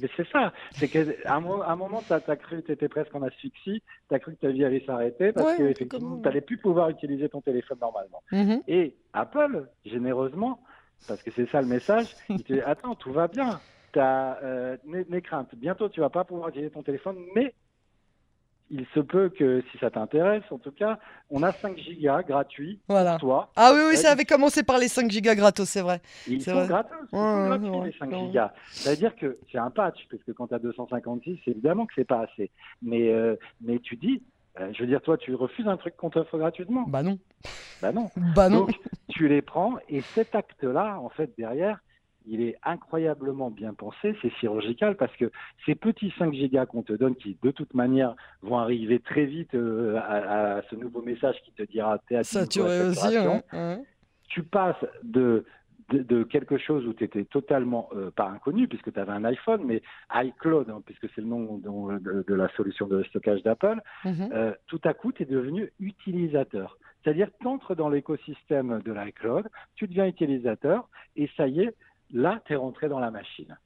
Mais 0.00 0.08
c'est 0.16 0.28
ça. 0.28 0.52
C'est 0.72 0.88
qu'à 0.88 1.34
un, 1.34 1.40
moment, 1.40 2.02
tu 2.06 2.12
as, 2.12 2.36
cru, 2.36 2.62
tu 2.62 2.72
étais 2.72 2.88
presque 2.88 3.14
en 3.14 3.22
asphyxie, 3.22 3.82
tu 4.08 4.14
as 4.14 4.18
cru 4.18 4.34
que 4.34 4.40
ta 4.40 4.48
vie 4.48 4.64
allait 4.64 4.84
s'arrêter 4.84 5.32
parce 5.32 5.52
Ouais, 5.52 5.56
que 5.56 5.62
effectivement, 5.64 6.16
tu 6.16 6.22
n'allais 6.22 6.40
plus 6.40 6.58
pouvoir 6.58 6.90
utiliser 6.90 7.28
ton 7.28 7.40
téléphone 7.40 7.78
normalement. 7.80 8.22
Mhm. 8.32 8.62
Et 8.68 8.96
Apple, 9.12 9.68
généreusement, 9.84 10.60
parce 11.08 11.22
que 11.22 11.30
c'est 11.30 11.48
ça 11.50 11.60
le 11.60 11.68
message, 11.68 12.14
il 12.28 12.42
te 12.42 12.52
dit 12.52 12.60
Attends, 12.66 12.94
tout 12.94 13.12
va 13.12 13.28
bien. 13.28 13.60
T'as, 13.92 14.42
euh, 14.42 14.76
n'aie 14.84 15.06
n'aie 15.08 15.22
crainte. 15.22 15.54
Bientôt, 15.54 15.88
tu 15.88 16.00
vas 16.00 16.10
pas 16.10 16.24
pouvoir 16.24 16.48
utiliser 16.50 16.70
ton 16.70 16.82
téléphone, 16.82 17.16
mais 17.34 17.54
il 18.70 18.86
se 18.94 19.00
peut 19.00 19.28
que, 19.28 19.62
si 19.70 19.78
ça 19.78 19.90
t'intéresse, 19.90 20.42
en 20.50 20.58
tout 20.58 20.72
cas, 20.72 20.98
on 21.30 21.42
a 21.42 21.52
5 21.52 21.76
gigas 21.78 22.22
gratuits 22.22 22.80
Voilà. 22.88 23.12
pour 23.12 23.20
toi. 23.20 23.50
Ah 23.56 23.72
oui, 23.74 23.80
oui, 23.90 23.96
ça 23.96 24.10
avait 24.10 24.24
commencé 24.24 24.62
par 24.62 24.78
les 24.78 24.88
5 24.88 25.10
gigas 25.10 25.34
gratos, 25.34 25.68
c'est 25.68 25.82
vrai. 25.82 26.00
Ils 26.26 26.42
C'est 26.42 26.50
sont 26.50 26.56
vrai. 26.58 26.66
gratos, 26.68 26.92
ils 27.12 27.16
Ouais, 27.16 27.20
sont 27.22 27.42
ouais, 27.42 27.48
gratuits, 27.48 27.68
ouais, 27.80 27.86
les 27.86 27.98
5 27.98 28.10
ouais. 28.10 28.26
gigas. 28.26 28.52
Ça 28.70 28.90
veut 28.90 28.96
dire 28.96 29.14
que 29.16 29.38
c'est 29.52 29.58
un 29.58 29.70
patch, 29.70 30.06
parce 30.10 30.22
que 30.24 30.32
quand 30.32 30.48
tu 30.48 30.54
as 30.54 30.58
256, 30.58 31.38
évidemment 31.46 31.86
que 31.86 31.92
c'est 31.96 32.04
pas 32.06 32.22
assez. 32.22 32.50
Mais, 32.82 33.08
euh, 33.12 33.36
mais 33.60 33.78
tu 33.78 33.96
dis, 33.96 34.22
euh, 34.60 34.70
je 34.72 34.80
veux 34.82 34.88
dire, 34.88 35.00
toi, 35.02 35.16
tu 35.16 35.34
refuses 35.34 35.68
un 35.68 35.76
truc 35.76 35.96
qu'on 35.96 36.10
t'offre 36.10 36.36
gratuitement 36.38 36.84
Bah 36.88 37.02
non. 37.02 37.18
Bah 37.82 37.92
non. 37.92 38.10
Bah 38.34 38.48
non. 38.48 38.60
Donc, 38.60 38.74
tu 39.10 39.28
les 39.28 39.42
prends 39.42 39.74
et 39.88 40.00
cet 40.00 40.34
acte-là, 40.34 40.98
en 41.00 41.10
fait, 41.10 41.30
derrière, 41.38 41.78
il 42.26 42.40
est 42.42 42.56
incroyablement 42.64 43.50
bien 43.50 43.72
pensé, 43.74 44.16
c'est 44.20 44.30
chirurgical 44.34 44.96
parce 44.96 45.14
que 45.16 45.30
ces 45.64 45.74
petits 45.74 46.12
5 46.18 46.32
gigas 46.34 46.66
qu'on 46.66 46.82
te 46.82 46.92
donne, 46.92 47.14
qui 47.16 47.38
de 47.42 47.50
toute 47.50 47.72
manière 47.74 48.14
vont 48.42 48.58
arriver 48.58 48.98
très 49.00 49.24
vite 49.26 49.54
euh, 49.54 49.96
à, 49.98 50.56
à 50.56 50.62
ce 50.70 50.74
nouveau 50.76 51.02
message 51.02 51.36
qui 51.44 51.52
te 51.52 51.62
dira 51.62 51.98
t'es 52.08 52.16
à 52.16 52.22
10 52.22 52.28
Saturé 52.28 52.80
aussi. 52.88 53.16
ouais, 53.18 53.42
ouais. 53.52 53.78
tu 54.28 54.42
passes 54.42 54.84
de, 55.04 55.44
de, 55.90 56.02
de 56.02 56.24
quelque 56.24 56.58
chose 56.58 56.84
où 56.86 56.92
tu 56.94 57.04
étais 57.04 57.24
totalement, 57.24 57.88
euh, 57.94 58.10
pas 58.10 58.26
inconnu, 58.28 58.66
puisque 58.66 58.92
tu 58.92 58.98
avais 58.98 59.12
un 59.12 59.24
iPhone, 59.24 59.62
mais 59.64 59.82
iCloud, 60.12 60.68
hein, 60.68 60.82
puisque 60.84 61.08
c'est 61.14 61.20
le 61.20 61.28
nom 61.28 61.58
de, 61.58 62.24
de 62.26 62.34
la 62.34 62.48
solution 62.56 62.88
de 62.88 63.02
stockage 63.04 63.42
d'Apple, 63.44 63.80
Mhm. 64.04 64.30
euh, 64.32 64.52
tout 64.66 64.80
à 64.84 64.94
coup, 64.94 65.12
tu 65.12 65.22
es 65.22 65.26
devenu 65.26 65.70
utilisateur. 65.78 66.76
C'est-à-dire 67.04 67.28
que 67.28 67.36
tu 67.40 67.46
entres 67.46 67.76
dans 67.76 67.88
l'écosystème 67.88 68.80
de 68.84 68.92
l'iCloud, 68.92 69.46
tu 69.76 69.86
deviens 69.86 70.06
utilisateur, 70.06 70.88
et 71.14 71.30
ça 71.36 71.46
y 71.46 71.60
est, 71.60 71.74
là, 72.12 72.40
tu 72.46 72.52
es 72.52 72.56
rentré 72.56 72.88
dans 72.88 72.98
la 73.00 73.10
machine. 73.10 73.56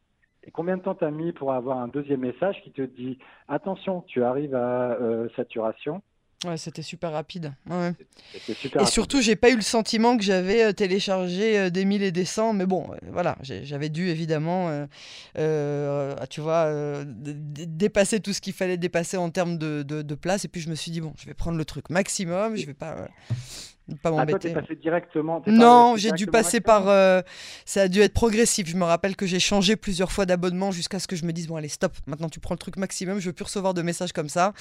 Et 0.42 0.50
combien 0.50 0.76
de 0.78 0.82
temps 0.82 0.94
tu 0.94 1.04
as 1.04 1.10
mis 1.10 1.32
pour 1.32 1.52
avoir 1.52 1.78
un 1.78 1.88
deuxième 1.88 2.20
message 2.20 2.56
qui 2.64 2.72
te 2.72 2.82
dit 2.82 3.18
attention, 3.48 4.02
tu 4.02 4.22
arrives 4.24 4.54
à 4.54 4.92
euh, 4.92 5.28
saturation? 5.36 6.02
Ouais, 6.46 6.56
c'était 6.56 6.80
super 6.80 7.12
rapide. 7.12 7.52
Ouais. 7.68 7.92
C'était 8.32 8.54
super. 8.54 8.80
Et 8.80 8.84
rapide. 8.84 8.94
surtout, 8.94 9.20
j'ai 9.20 9.36
pas 9.36 9.50
eu 9.50 9.56
le 9.56 9.60
sentiment 9.60 10.16
que 10.16 10.22
j'avais 10.22 10.64
euh, 10.64 10.72
téléchargé 10.72 11.58
euh, 11.58 11.68
des 11.68 11.84
mille 11.84 12.02
et 12.02 12.12
des 12.12 12.24
cents, 12.24 12.54
mais 12.54 12.64
bon, 12.64 12.86
voilà, 13.12 13.36
j'avais 13.42 13.90
dû 13.90 14.08
évidemment, 14.08 14.70
euh, 14.70 14.86
euh, 15.36 16.14
tu 16.30 16.40
vois, 16.40 16.64
euh, 16.64 17.04
dépasser 17.06 18.20
tout 18.20 18.32
ce 18.32 18.40
qu'il 18.40 18.54
fallait 18.54 18.78
dépasser 18.78 19.18
en 19.18 19.28
termes 19.28 19.58
de, 19.58 19.82
de- 19.82 20.00
de 20.00 20.14
place. 20.14 20.46
Et 20.46 20.48
puis 20.48 20.62
je 20.62 20.70
me 20.70 20.74
suis 20.74 20.90
dit, 20.90 21.02
bon, 21.02 21.12
je 21.18 21.26
vais 21.26 21.34
prendre 21.34 21.58
le 21.58 21.64
truc 21.66 21.90
maximum, 21.90 22.56
je 22.56 22.64
vais 22.64 22.72
pas, 22.72 23.08
pas 23.96 24.08
Ah, 24.08 24.12
m'embêter. 24.12 24.52
passé 24.52 24.76
directement. 24.76 25.42
Non, 25.46 25.94
j'ai 25.96 26.12
dû 26.12 26.26
passer 26.26 26.60
par. 26.60 26.88
euh, 26.88 27.20
ça 27.64 27.82
a 27.82 27.88
dû 27.88 28.00
être 28.00 28.14
progressif. 28.14 28.66
Je 28.68 28.76
me 28.76 28.84
rappelle 28.84 29.16
que 29.16 29.26
j'ai 29.26 29.40
changé 29.40 29.76
plusieurs 29.76 30.12
fois 30.12 30.26
d'abonnement 30.26 30.70
jusqu'à 30.70 30.98
ce 30.98 31.06
que 31.06 31.16
je 31.16 31.24
me 31.24 31.32
dise 31.32 31.46
bon, 31.48 31.56
allez, 31.56 31.68
stop, 31.68 31.92
maintenant 32.06 32.28
tu 32.28 32.40
prends 32.40 32.54
le 32.54 32.58
truc 32.58 32.76
maximum, 32.76 33.18
je 33.20 33.26
veux 33.26 33.32
plus 33.32 33.44
recevoir 33.44 33.74
de 33.74 33.82
messages 33.82 34.12
comme 34.12 34.28
ça. 34.28 34.52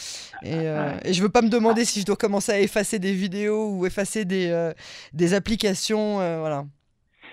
Et, 0.44 0.54
euh, 0.68 0.98
et 1.04 1.14
je 1.14 1.22
veux 1.22 1.30
pas 1.30 1.42
me 1.42 1.50
demander 1.50 1.86
si 1.86 2.02
je 2.02 2.06
dois 2.06 2.16
commencer 2.18 2.52
à 2.52 2.60
effacer 2.60 3.00
des 3.00 3.14
vidéos 3.14 3.70
ou 3.72 3.86
effacer 3.86 4.26
des, 4.26 4.50
euh, 4.50 4.74
des 5.14 5.34
applications. 5.34 6.20
euh, 6.22 6.40
voilà. 6.40 6.66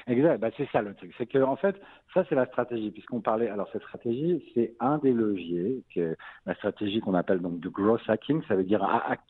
Exact, 0.09 0.39
bah, 0.39 0.51
c'est 0.57 0.69
ça 0.71 0.83
le 0.83 0.95
truc. 0.95 1.13
C'est 1.19 1.27
que 1.27 1.39
en 1.43 1.57
fait, 1.57 1.75
Ça, 2.17 2.25
c'est 2.31 2.35
la 2.35 2.47
stratégie, 2.47 2.91
puisqu'on 2.91 3.21
parlait. 3.21 3.51
Alors, 3.51 3.69
cette 3.75 3.83
stratégie, 3.83 4.43
c'est 4.55 4.73
un 4.81 4.97
des 4.97 5.13
leviers, 5.13 5.83
que, 5.95 6.17
la 6.47 6.55
stratégie 6.55 7.01
qu'on 7.01 7.13
appelle 7.13 7.41
donc 7.41 7.61
de 7.61 7.69
growth 7.69 8.01
hacking, 8.09 8.41
ça 8.49 8.57
veut 8.57 8.65
dire 8.65 8.83
hack, 8.83 9.21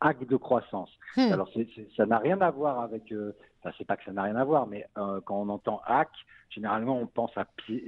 hack 0.00 0.26
de 0.26 0.34
croissance. 0.34 0.90
Hmm. 1.16 1.32
Alors, 1.32 1.48
ça 1.96 2.04
n'a 2.04 2.18
rien 2.18 2.40
à 2.40 2.50
voir 2.50 2.80
avec. 2.80 3.12
Euh, 3.12 3.32
enfin, 3.62 3.72
c'est 3.78 3.86
pas 3.86 3.96
que 3.96 4.02
ça 4.02 4.10
n'a 4.10 4.24
rien 4.24 4.34
à 4.34 4.42
voir, 4.42 4.66
mais 4.66 4.88
euh, 4.98 5.20
quand 5.24 5.40
on 5.40 5.48
entend 5.50 5.80
hack, 5.86 6.10
généralement, 6.50 6.98
on 6.98 7.06
pense 7.06 7.30
à 7.36 7.46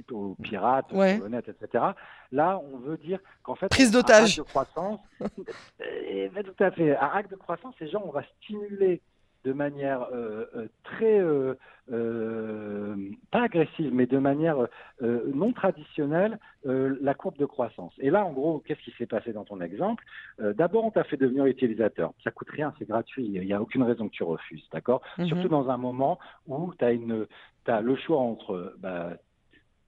aux 0.09 0.37
pirates, 0.41 0.87
aux 0.93 1.01
honnêtes, 1.01 1.49
etc. 1.49 1.83
Là, 2.31 2.61
on 2.71 2.77
veut 2.77 2.95
dire 2.95 3.19
qu'en 3.43 3.55
fait. 3.55 3.67
Prise 3.67 3.91
d'otage. 3.91 4.37
de 4.37 4.43
croissance. 4.43 5.01
et, 5.81 6.31
tout 6.45 6.63
à 6.63 6.71
fait. 6.71 6.95
Un 6.95 7.07
hack 7.07 7.29
de 7.29 7.35
croissance, 7.35 7.75
c'est 7.77 7.89
genre, 7.89 8.07
on 8.07 8.11
va 8.13 8.23
stimuler 8.37 9.01
de 9.45 9.53
manière 9.53 10.07
euh, 10.13 10.45
euh, 10.55 10.67
très 10.83 11.19
euh, 11.19 12.95
pas 13.31 13.43
agressive, 13.43 13.93
mais 13.93 14.05
de 14.05 14.17
manière 14.17 14.67
non 15.01 15.53
traditionnelle 15.53 16.37
la 16.63 17.13
courbe 17.13 17.37
de 17.37 17.45
croissance. 17.45 17.93
Et 17.99 18.09
là, 18.09 18.25
en 18.25 18.31
gros, 18.31 18.59
qu'est-ce 18.59 18.81
qui 18.81 18.93
s'est 18.97 19.07
passé 19.07 19.33
dans 19.33 19.45
ton 19.45 19.59
exemple? 19.61 20.03
D'abord, 20.39 20.85
on 20.85 20.91
t'a 20.91 21.03
fait 21.03 21.17
devenir 21.17 21.45
utilisateur. 21.45 22.13
Ça 22.23 22.29
coûte 22.31 22.49
rien, 22.51 22.73
c'est 22.77 22.87
gratuit. 22.87 23.25
Il 23.25 23.41
n'y 23.41 23.53
a 23.53 23.61
aucune 23.61 23.81
raison 23.81 24.07
que 24.07 24.13
tu 24.13 24.23
refuses, 24.23 24.67
d'accord? 24.71 25.01
Mhm. 25.17 25.27
Surtout 25.27 25.47
dans 25.47 25.69
un 25.69 25.77
moment 25.77 26.19
où 26.47 26.73
tu 26.77 26.85
as 26.85 26.91
une 26.91 27.25
as 27.65 27.81
le 27.81 27.95
choix 27.95 28.19
entre 28.19 28.75
bah, 28.79 29.13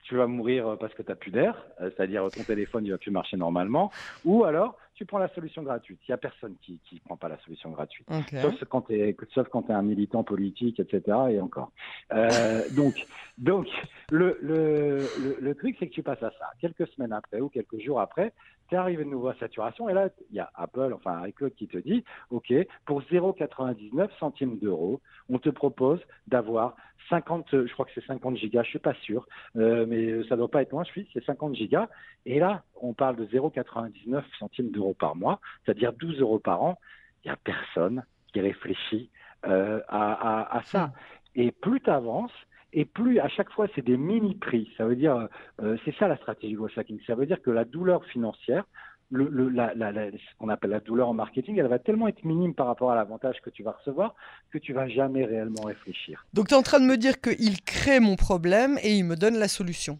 tu 0.02 0.16
vas 0.16 0.26
mourir 0.26 0.76
parce 0.80 0.94
que 0.94 1.02
tu 1.02 1.08
n'as 1.08 1.16
plus 1.16 1.30
d'air, 1.30 1.64
c'est-à-dire 1.78 2.26
ton 2.34 2.42
téléphone 2.42 2.84
ne 2.84 2.90
va 2.90 2.98
plus 2.98 3.10
marcher 3.12 3.36
normalement, 3.36 3.92
ou 4.24 4.44
alors 4.44 4.76
tu 5.02 5.06
prends 5.06 5.18
la 5.18 5.34
solution 5.34 5.64
gratuite. 5.64 5.98
Il 6.06 6.12
n'y 6.12 6.14
a 6.14 6.18
personne 6.18 6.54
qui 6.62 6.80
ne 6.92 6.98
prend 7.00 7.16
pas 7.16 7.28
la 7.28 7.36
solution 7.40 7.70
gratuite. 7.70 8.06
Sauf 8.40 8.62
quand 8.66 8.82
tu 8.82 8.94
es, 8.94 9.08
es 9.10 9.72
un 9.72 9.82
militant 9.82 10.22
politique, 10.22 10.78
etc. 10.78 11.02
Et 11.30 11.40
encore. 11.40 11.72
Euh, 12.12 12.62
donc, 12.76 13.04
donc 13.36 13.66
le, 14.12 14.38
le, 14.40 15.04
le, 15.40 15.54
truc, 15.56 15.74
c'est 15.80 15.88
que 15.88 15.92
tu 15.92 16.04
passes 16.04 16.22
à 16.22 16.30
ça. 16.38 16.52
Quelques 16.60 16.86
semaines 16.92 17.12
après 17.12 17.40
ou 17.40 17.48
quelques 17.48 17.80
jours 17.80 18.00
après, 18.00 18.32
tu 18.72 18.76
es 18.76 18.78
arrivé 18.78 19.04
de 19.04 19.10
nouveau 19.10 19.28
à 19.28 19.34
saturation. 19.34 19.90
Et 19.90 19.92
là, 19.92 20.08
il 20.30 20.36
y 20.36 20.40
a 20.40 20.50
Apple, 20.54 20.92
enfin 20.94 21.26
iCloud 21.26 21.54
qui 21.54 21.68
te 21.68 21.76
dit, 21.76 22.04
OK, 22.30 22.52
pour 22.86 23.02
0,99 23.02 24.08
centimes 24.18 24.58
d'euros, 24.58 25.02
on 25.28 25.38
te 25.38 25.50
propose 25.50 26.00
d'avoir 26.26 26.74
50, 27.10 27.48
je 27.50 27.72
crois 27.74 27.84
que 27.84 27.90
c'est 27.94 28.06
50 28.06 28.38
gigas, 28.38 28.62
je 28.62 28.70
suis 28.70 28.78
pas 28.78 28.94
sûr, 29.02 29.26
euh, 29.56 29.84
mais 29.86 30.26
ça 30.28 30.36
doit 30.36 30.50
pas 30.50 30.62
être 30.62 30.70
loin, 30.70 30.84
je 30.84 30.90
suis, 30.90 31.08
c'est 31.12 31.22
50 31.22 31.54
gigas. 31.54 31.88
Et 32.24 32.38
là, 32.38 32.62
on 32.80 32.94
parle 32.94 33.16
de 33.16 33.26
0,99 33.26 34.22
centimes 34.38 34.70
d'euros 34.70 34.94
par 34.94 35.16
mois, 35.16 35.38
c'est-à-dire 35.64 35.92
12 35.92 36.20
euros 36.20 36.38
par 36.38 36.62
an, 36.62 36.78
il 37.24 37.28
n'y 37.28 37.32
a 37.32 37.36
personne 37.36 38.04
qui 38.32 38.40
réfléchit 38.40 39.10
euh, 39.44 39.80
à, 39.88 40.62
ça. 40.64 40.86
Hmm. 40.86 40.92
Et 41.34 41.52
plus 41.52 41.80
tu 41.80 41.90
avances, 41.90 42.32
et 42.72 42.84
plus 42.84 43.18
à 43.20 43.28
chaque 43.28 43.50
fois 43.50 43.66
c'est 43.74 43.84
des 43.84 43.96
mini 43.96 44.34
prix. 44.34 44.70
Ça 44.76 44.84
veut 44.84 44.96
dire, 44.96 45.28
euh, 45.62 45.76
c'est 45.84 45.94
ça 45.96 46.08
la 46.08 46.16
stratégie 46.16 46.54
growth 46.54 46.76
hacking. 46.76 46.98
Ça 47.06 47.14
veut 47.14 47.26
dire 47.26 47.40
que 47.42 47.50
la 47.50 47.64
douleur 47.64 48.04
financière, 48.06 48.64
ce 49.10 50.38
qu'on 50.38 50.48
appelle 50.48 50.70
la 50.70 50.80
douleur 50.80 51.08
en 51.08 51.14
marketing, 51.14 51.58
elle 51.58 51.66
va 51.66 51.78
tellement 51.78 52.08
être 52.08 52.24
minime 52.24 52.54
par 52.54 52.66
rapport 52.66 52.90
à 52.90 52.94
l'avantage 52.94 53.36
que 53.42 53.50
tu 53.50 53.62
vas 53.62 53.72
recevoir 53.72 54.14
que 54.50 54.58
tu 54.58 54.72
vas 54.72 54.88
jamais 54.88 55.24
réellement 55.24 55.62
réfléchir. 55.64 56.24
Donc 56.32 56.48
tu 56.48 56.54
es 56.54 56.56
en 56.56 56.62
train 56.62 56.80
de 56.80 56.86
me 56.86 56.96
dire 56.96 57.20
qu'il 57.20 57.60
crée 57.62 58.00
mon 58.00 58.16
problème 58.16 58.78
et 58.82 58.96
il 58.96 59.04
me 59.04 59.16
donne 59.16 59.38
la 59.38 59.48
solution 59.48 59.98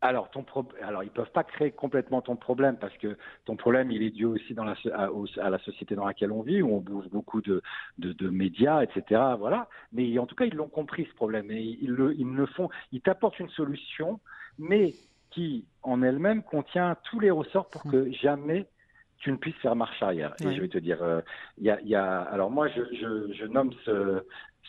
alors, 0.00 0.30
ton 0.30 0.44
alors, 0.82 1.02
ils 1.02 1.10
peuvent 1.10 1.32
pas 1.32 1.42
créer 1.42 1.72
complètement 1.72 2.22
ton 2.22 2.36
problème 2.36 2.76
parce 2.76 2.96
que 2.98 3.16
ton 3.44 3.56
problème, 3.56 3.90
il 3.90 4.02
est 4.02 4.10
dû 4.10 4.26
aussi 4.26 4.54
dans 4.54 4.64
la, 4.64 4.76
à, 4.94 5.50
la 5.50 5.58
société 5.58 5.96
dans 5.96 6.06
laquelle 6.06 6.30
on 6.30 6.42
vit, 6.42 6.62
où 6.62 6.72
on 6.72 6.80
bouge 6.80 7.08
beaucoup 7.10 7.40
de, 7.40 7.62
de, 7.98 8.28
médias, 8.28 8.82
etc. 8.82 9.20
Voilà. 9.38 9.68
Mais 9.92 10.16
en 10.18 10.26
tout 10.26 10.36
cas, 10.36 10.44
ils 10.44 10.54
l'ont 10.54 10.68
compris 10.68 11.06
ce 11.10 11.14
problème 11.14 11.50
et 11.50 11.78
ils 11.80 11.90
le, 11.90 12.14
ils 12.14 12.26
le 12.26 12.46
font. 12.46 12.68
Ils 12.92 13.00
t'apportent 13.00 13.40
une 13.40 13.48
solution, 13.50 14.20
mais 14.58 14.94
qui, 15.30 15.66
en 15.82 16.02
elle-même, 16.02 16.42
contient 16.44 16.96
tous 17.04 17.18
les 17.18 17.30
ressorts 17.30 17.68
pour 17.68 17.82
que 17.90 18.10
jamais 18.12 18.68
tu 19.18 19.32
ne 19.32 19.36
puisses 19.36 19.56
faire 19.56 19.74
marche 19.74 20.00
arrière. 20.00 20.34
Et 20.40 20.54
je 20.54 20.60
vais 20.60 20.68
te 20.68 20.78
dire, 20.78 21.02
euh, 21.02 21.20
il 21.58 21.64
y, 21.64 21.70
a, 21.70 21.80
y, 21.82 21.96
a, 21.96 22.20
alors 22.20 22.52
moi, 22.52 22.68
je, 22.68 22.82
je, 22.94 23.32
je 23.32 23.46
nomme 23.46 23.72
ce, 23.84 24.22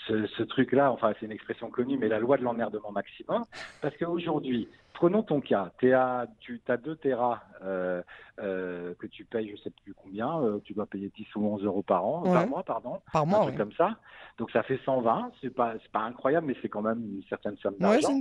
ce, 0.08 0.28
ce 0.28 0.44
truc-là, 0.44 0.92
enfin 0.92 1.14
c'est 1.20 1.26
une 1.26 1.32
expression 1.32 1.70
connue, 1.70 1.98
mais 1.98 2.08
la 2.08 2.20
loi 2.20 2.38
de 2.38 2.44
l'emmerdement 2.44 2.92
maximum, 2.92 3.44
parce 3.82 3.96
qu'aujourd'hui, 3.98 4.68
prenons 4.94 5.24
ton 5.24 5.42
cas, 5.42 5.72
tu 5.78 5.94
as 5.94 6.28
2 6.38 6.96
terras 6.98 7.42
euh, 7.64 8.02
euh, 8.40 8.94
que 8.96 9.08
tu 9.08 9.26
payes, 9.26 9.48
je 9.48 9.54
ne 9.54 9.58
sais 9.58 9.70
plus 9.84 9.94
combien, 9.94 10.42
euh, 10.42 10.60
tu 10.64 10.74
dois 10.74 10.86
payer 10.86 11.12
10 11.16 11.36
ou 11.36 11.46
11 11.46 11.64
euros 11.64 11.84
par 11.84 12.06
an, 12.06 12.24
par 12.24 12.48
mois, 12.48 12.64
pardon, 12.64 13.02
par 13.14 13.26
mois, 13.26 13.40
un 13.40 13.44
truc 13.44 13.58
comme 13.58 13.74
ça. 13.74 13.98
Donc 14.38 14.52
ça 14.52 14.64
fait 14.64 14.80
120, 14.84 15.32
c'est 15.42 15.50
pas, 15.54 15.76
pas 15.92 16.02
incroyable, 16.02 16.48
mais 16.48 16.56
c'est 16.62 16.70
quand 16.70 16.82
même 16.82 17.00
une 17.00 17.24
certaine 17.30 17.58
somme 17.58 17.76
d'argent. 17.80 18.20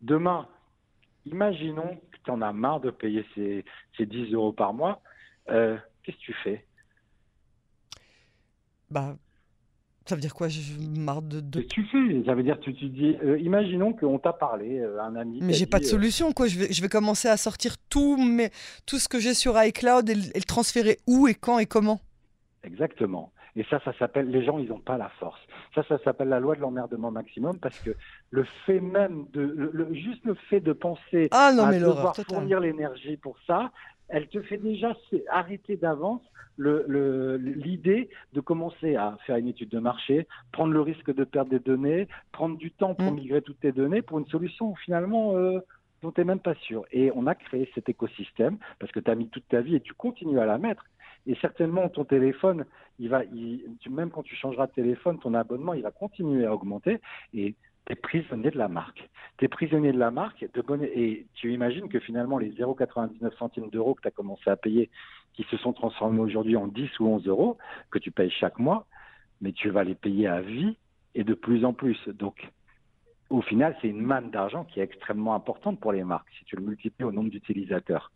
Demain, 0.00 0.46
imaginons 1.24 1.96
que 2.12 2.18
tu 2.24 2.30
en 2.30 2.42
as 2.42 2.52
marre 2.52 2.80
de 2.80 2.90
payer 2.90 3.24
ces, 3.34 3.64
ces 3.96 4.06
10 4.06 4.32
euros 4.34 4.52
par 4.52 4.72
mois, 4.72 5.00
qu'est-ce 5.46 6.16
que 6.16 6.22
tu 6.22 6.34
fais? 6.44 6.64
Bah, 8.90 9.16
ça 10.08 10.14
veut 10.14 10.20
dire 10.20 10.34
quoi? 10.34 10.48
Je 10.48 10.60
marre 10.98 11.20
de. 11.20 11.40
de... 11.40 11.60
Tu 11.60 11.84
fais, 11.84 12.24
ça 12.24 12.34
veut 12.34 12.42
dire 12.42 12.58
tu, 12.60 12.74
tu 12.74 12.88
dis, 12.88 13.16
euh, 13.22 13.38
imaginons 13.38 13.92
qu'on 13.92 14.18
t'a 14.18 14.32
parlé, 14.32 14.78
euh, 14.80 15.02
un 15.02 15.16
ami. 15.16 15.40
Mais 15.42 15.52
j'ai 15.52 15.66
pas 15.66 15.78
de 15.78 15.84
euh, 15.84 15.88
solution, 15.88 16.32
quoi. 16.32 16.46
Je 16.46 16.58
vais, 16.58 16.72
je 16.72 16.80
vais 16.80 16.88
commencer 16.88 17.28
à 17.28 17.36
sortir 17.36 17.76
tout, 17.90 18.16
mais 18.16 18.50
tout 18.86 18.98
ce 18.98 19.08
que 19.08 19.20
j'ai 19.20 19.34
sur 19.34 19.62
iCloud 19.62 20.08
et, 20.08 20.14
le 20.14 20.46
transférer 20.46 20.98
où 21.06 21.28
et 21.28 21.34
quand 21.34 21.58
et 21.58 21.66
comment? 21.66 22.00
Exactement. 22.64 23.32
Et 23.54 23.64
ça, 23.68 23.80
ça 23.84 23.92
s'appelle, 23.98 24.30
les 24.30 24.44
gens, 24.44 24.58
ils 24.58 24.68
n'ont 24.68 24.78
pas 24.78 24.96
la 24.96 25.10
force. 25.20 25.40
Ça, 25.74 25.82
ça 25.88 25.98
s'appelle 26.04 26.28
la 26.28 26.40
loi 26.40 26.54
de 26.54 26.60
l'emmerdement 26.60 27.10
maximum 27.10 27.58
parce 27.58 27.78
que 27.80 27.90
le 28.30 28.46
fait 28.64 28.80
même 28.80 29.26
de, 29.32 29.70
le, 29.72 29.94
juste 29.94 30.24
le 30.24 30.34
fait 30.48 30.60
de 30.60 30.72
penser 30.72 31.28
ah 31.32 31.52
non, 31.54 31.64
à 31.64 31.70
mais 31.70 31.80
devoir 31.80 32.14
fournir 32.16 32.60
l'énergie 32.60 33.16
pour 33.16 33.36
ça, 33.46 33.70
elle 34.08 34.28
te 34.28 34.40
fait 34.42 34.58
déjà 34.58 34.96
arrêter 35.30 35.76
d'avance 35.76 36.22
l'idée 36.58 38.08
de 38.32 38.40
commencer 38.40 38.96
à 38.96 39.16
faire 39.26 39.36
une 39.36 39.48
étude 39.48 39.68
de 39.68 39.78
marché, 39.78 40.26
prendre 40.52 40.72
le 40.72 40.80
risque 40.80 41.14
de 41.14 41.24
perdre 41.24 41.50
des 41.50 41.60
données, 41.60 42.08
prendre 42.32 42.56
du 42.56 42.70
temps 42.70 42.94
pour 42.94 43.12
mm. 43.12 43.16
migrer 43.16 43.42
toutes 43.42 43.60
tes 43.60 43.72
données 43.72 44.02
pour 44.02 44.18
une 44.18 44.26
solution 44.26 44.74
finalement 44.74 45.36
euh, 45.36 45.60
dont 46.02 46.12
tu 46.12 46.20
n'es 46.20 46.24
même 46.24 46.40
pas 46.40 46.54
sûr. 46.54 46.84
Et 46.92 47.10
on 47.14 47.26
a 47.26 47.34
créé 47.34 47.70
cet 47.74 47.88
écosystème 47.88 48.58
parce 48.78 48.92
que 48.92 49.00
tu 49.00 49.10
as 49.10 49.14
mis 49.14 49.28
toute 49.28 49.46
ta 49.48 49.60
vie 49.60 49.76
et 49.76 49.80
tu 49.80 49.94
continues 49.94 50.40
à 50.40 50.46
la 50.46 50.58
mettre. 50.58 50.84
Et 51.26 51.34
certainement, 51.40 51.88
ton 51.88 52.04
téléphone, 52.04 52.64
il 52.98 53.10
va, 53.10 53.22
même 53.90 54.10
quand 54.10 54.22
tu 54.22 54.34
changeras 54.34 54.66
de 54.66 54.72
téléphone, 54.72 55.18
ton 55.18 55.34
abonnement, 55.34 55.74
il 55.74 55.82
va 55.82 55.90
continuer 55.90 56.46
à 56.46 56.54
augmenter. 56.54 57.00
Et 57.34 57.54
tu 57.88 57.94
es 57.94 57.96
prisonnier 57.96 58.50
de 58.50 58.58
la 58.58 58.68
marque. 58.68 59.08
Tu 59.38 59.46
es 59.46 59.48
prisonnier 59.48 59.92
de 59.92 59.98
la 59.98 60.10
marque 60.10 60.46
de 60.52 60.84
et 60.84 61.26
tu 61.34 61.52
imagines 61.52 61.88
que 61.88 61.98
finalement 61.98 62.38
les 62.38 62.50
0,99 62.52 63.36
centimes 63.38 63.70
d'euros 63.70 63.94
que 63.94 64.02
tu 64.02 64.08
as 64.08 64.12
commencé 64.12 64.50
à 64.50 64.56
payer, 64.56 64.90
qui 65.32 65.44
se 65.44 65.56
sont 65.56 65.72
transformés 65.72 66.20
aujourd'hui 66.20 66.56
en 66.56 66.66
10 66.66 67.00
ou 67.00 67.06
11 67.06 67.26
euros, 67.26 67.56
que 67.90 67.98
tu 67.98 68.10
payes 68.10 68.30
chaque 68.30 68.58
mois, 68.58 68.86
mais 69.40 69.52
tu 69.52 69.70
vas 69.70 69.84
les 69.84 69.94
payer 69.94 70.26
à 70.26 70.42
vie 70.42 70.76
et 71.14 71.24
de 71.24 71.34
plus 71.34 71.64
en 71.64 71.72
plus. 71.72 71.98
Donc, 72.08 72.50
au 73.30 73.40
final, 73.40 73.76
c'est 73.80 73.88
une 73.88 74.02
manne 74.02 74.30
d'argent 74.30 74.64
qui 74.64 74.80
est 74.80 74.84
extrêmement 74.84 75.34
importante 75.34 75.80
pour 75.80 75.92
les 75.92 76.04
marques, 76.04 76.28
si 76.38 76.44
tu 76.44 76.56
le 76.56 76.62
multiplies 76.62 77.04
au 77.04 77.12
nombre 77.12 77.30
d'utilisateurs. 77.30 78.12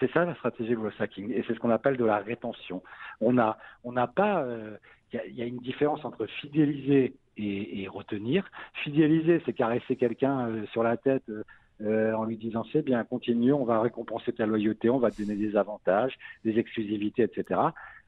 C'est 0.00 0.10
ça 0.12 0.24
la 0.24 0.34
stratégie 0.34 0.74
growth 0.74 0.98
hacking, 0.98 1.32
et 1.32 1.42
c'est 1.46 1.54
ce 1.54 1.58
qu'on 1.58 1.70
appelle 1.70 1.96
de 1.96 2.04
la 2.04 2.18
rétention. 2.18 2.82
On 3.20 3.32
n'a 3.32 3.58
on 3.84 3.94
pas, 4.06 4.42
euh, 4.42 4.76
il 5.12 5.34
y, 5.34 5.42
a 5.42 5.46
une 5.46 5.58
différence 5.58 6.04
entre 6.04 6.26
fidéliser 6.26 7.14
et, 7.36 7.88
retenir. 7.88 8.50
Fidéliser, 8.84 9.42
c'est 9.44 9.52
caresser 9.52 9.96
quelqu'un 9.96 10.48
euh, 10.48 10.66
sur 10.72 10.82
la 10.82 10.96
tête 10.96 11.22
euh, 11.28 11.42
euh, 11.82 12.14
en 12.14 12.24
lui 12.24 12.36
disant 12.36 12.64
c'est 12.72 12.82
bien, 12.82 13.02
continue, 13.04 13.52
on 13.52 13.64
va 13.64 13.80
récompenser 13.80 14.32
ta 14.32 14.46
loyauté, 14.46 14.88
on 14.90 14.98
va 14.98 15.10
te 15.10 15.22
donner 15.22 15.36
des 15.36 15.56
avantages, 15.56 16.14
des 16.44 16.58
exclusivités, 16.58 17.22
etc. 17.22 17.60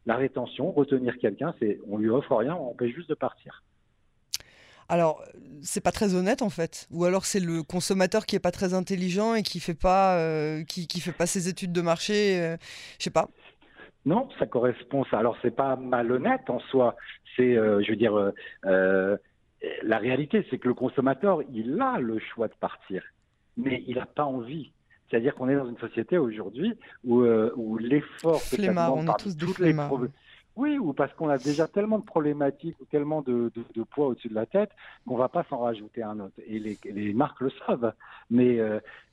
La 0.07 0.17
rétention, 0.17 0.73
retenir 0.73 1.19
quelqu'un, 1.19 1.55
c'est 1.59 1.79
on 1.89 1.99
lui 1.99 2.09
offre 2.09 2.37
rien, 2.37 2.57
on 2.57 2.71
empêche 2.71 2.95
juste 2.95 3.11
de 3.11 3.15
partir. 3.15 3.63
Alors, 4.91 5.23
c'est 5.61 5.83
pas 5.83 5.93
très 5.93 6.15
honnête 6.15 6.41
en 6.41 6.49
fait. 6.49 6.89
Ou 6.91 7.05
alors 7.05 7.27
c'est 7.27 7.41
le 7.41 7.63
consommateur 7.63 8.25
qui 8.25 8.37
est 8.37 8.41
pas 8.41 8.53
très 8.53 8.73
intelligent 8.73 9.35
et 9.35 9.43
qui 9.43 9.61
fait 9.61 9.75
pas, 9.75 10.19
qui, 10.67 10.87
qui, 10.87 11.01
fait 11.01 11.13
pas 11.13 11.27
ses 11.27 11.49
études 11.49 11.73
de 11.73 11.83
marché. 11.83 12.57
je 12.99 13.05
sais 13.05 13.11
pas. 13.11 13.29
Non, 14.05 14.29
ça 14.39 14.47
correspond. 14.47 15.05
Ça. 15.05 15.19
Alors 15.19 15.37
c'est 15.43 15.55
pas 15.55 15.77
malhonnête 15.77 16.49
en 16.49 16.61
soi. 16.61 16.97
C'est, 17.37 17.57
euh, 17.57 17.83
je 17.83 17.91
veux 17.91 17.97
dire, 17.97 18.17
euh, 18.17 18.33
euh, 18.67 19.17
la 19.83 19.99
réalité, 19.99 20.47
c'est 20.51 20.59
que 20.59 20.69
le 20.69 20.75
consommateur, 20.75 21.43
il 21.53 21.81
a 21.81 21.99
le 21.99 22.19
choix 22.19 22.49
de 22.49 22.55
partir, 22.55 23.03
mais 23.57 23.85
il 23.87 23.97
n'a 23.97 24.07
pas 24.07 24.25
envie. 24.25 24.73
C'est-à-dire 25.11 25.35
qu'on 25.35 25.49
est 25.49 25.57
dans 25.57 25.69
une 25.69 25.79
société 25.79 26.19
aujourd'hui 26.19 26.75
où, 27.03 27.23
où 27.23 27.79
l'effort 27.79 28.41
on 28.53 29.07
est 29.07 29.19
tous 29.19 29.37
des 29.37 29.47
toutes 29.47 29.59
les 29.59 29.75
oui, 30.57 30.77
ou 30.77 30.93
parce 30.93 31.13
qu'on 31.15 31.29
a 31.29 31.39
déjà 31.39 31.69
tellement 31.69 32.01
de 32.01 32.05
problématiques 32.05 32.75
ou 32.81 32.85
tellement 32.87 33.23
de, 33.23 33.53
de, 33.55 33.83
poids 33.85 34.09
au-dessus 34.09 34.29
de 34.29 34.35
la 34.35 34.45
tête 34.45 34.71
qu'on 35.07 35.17
va 35.17 35.29
pas 35.29 35.47
s'en 35.49 35.59
rajouter 35.59 36.03
un 36.03 36.19
autre. 36.19 36.35
Et 36.49 36.59
les, 36.59 36.77
les 36.85 37.13
marques 37.13 37.41
le 37.41 37.51
savent. 37.65 37.93
Mais 38.29 38.59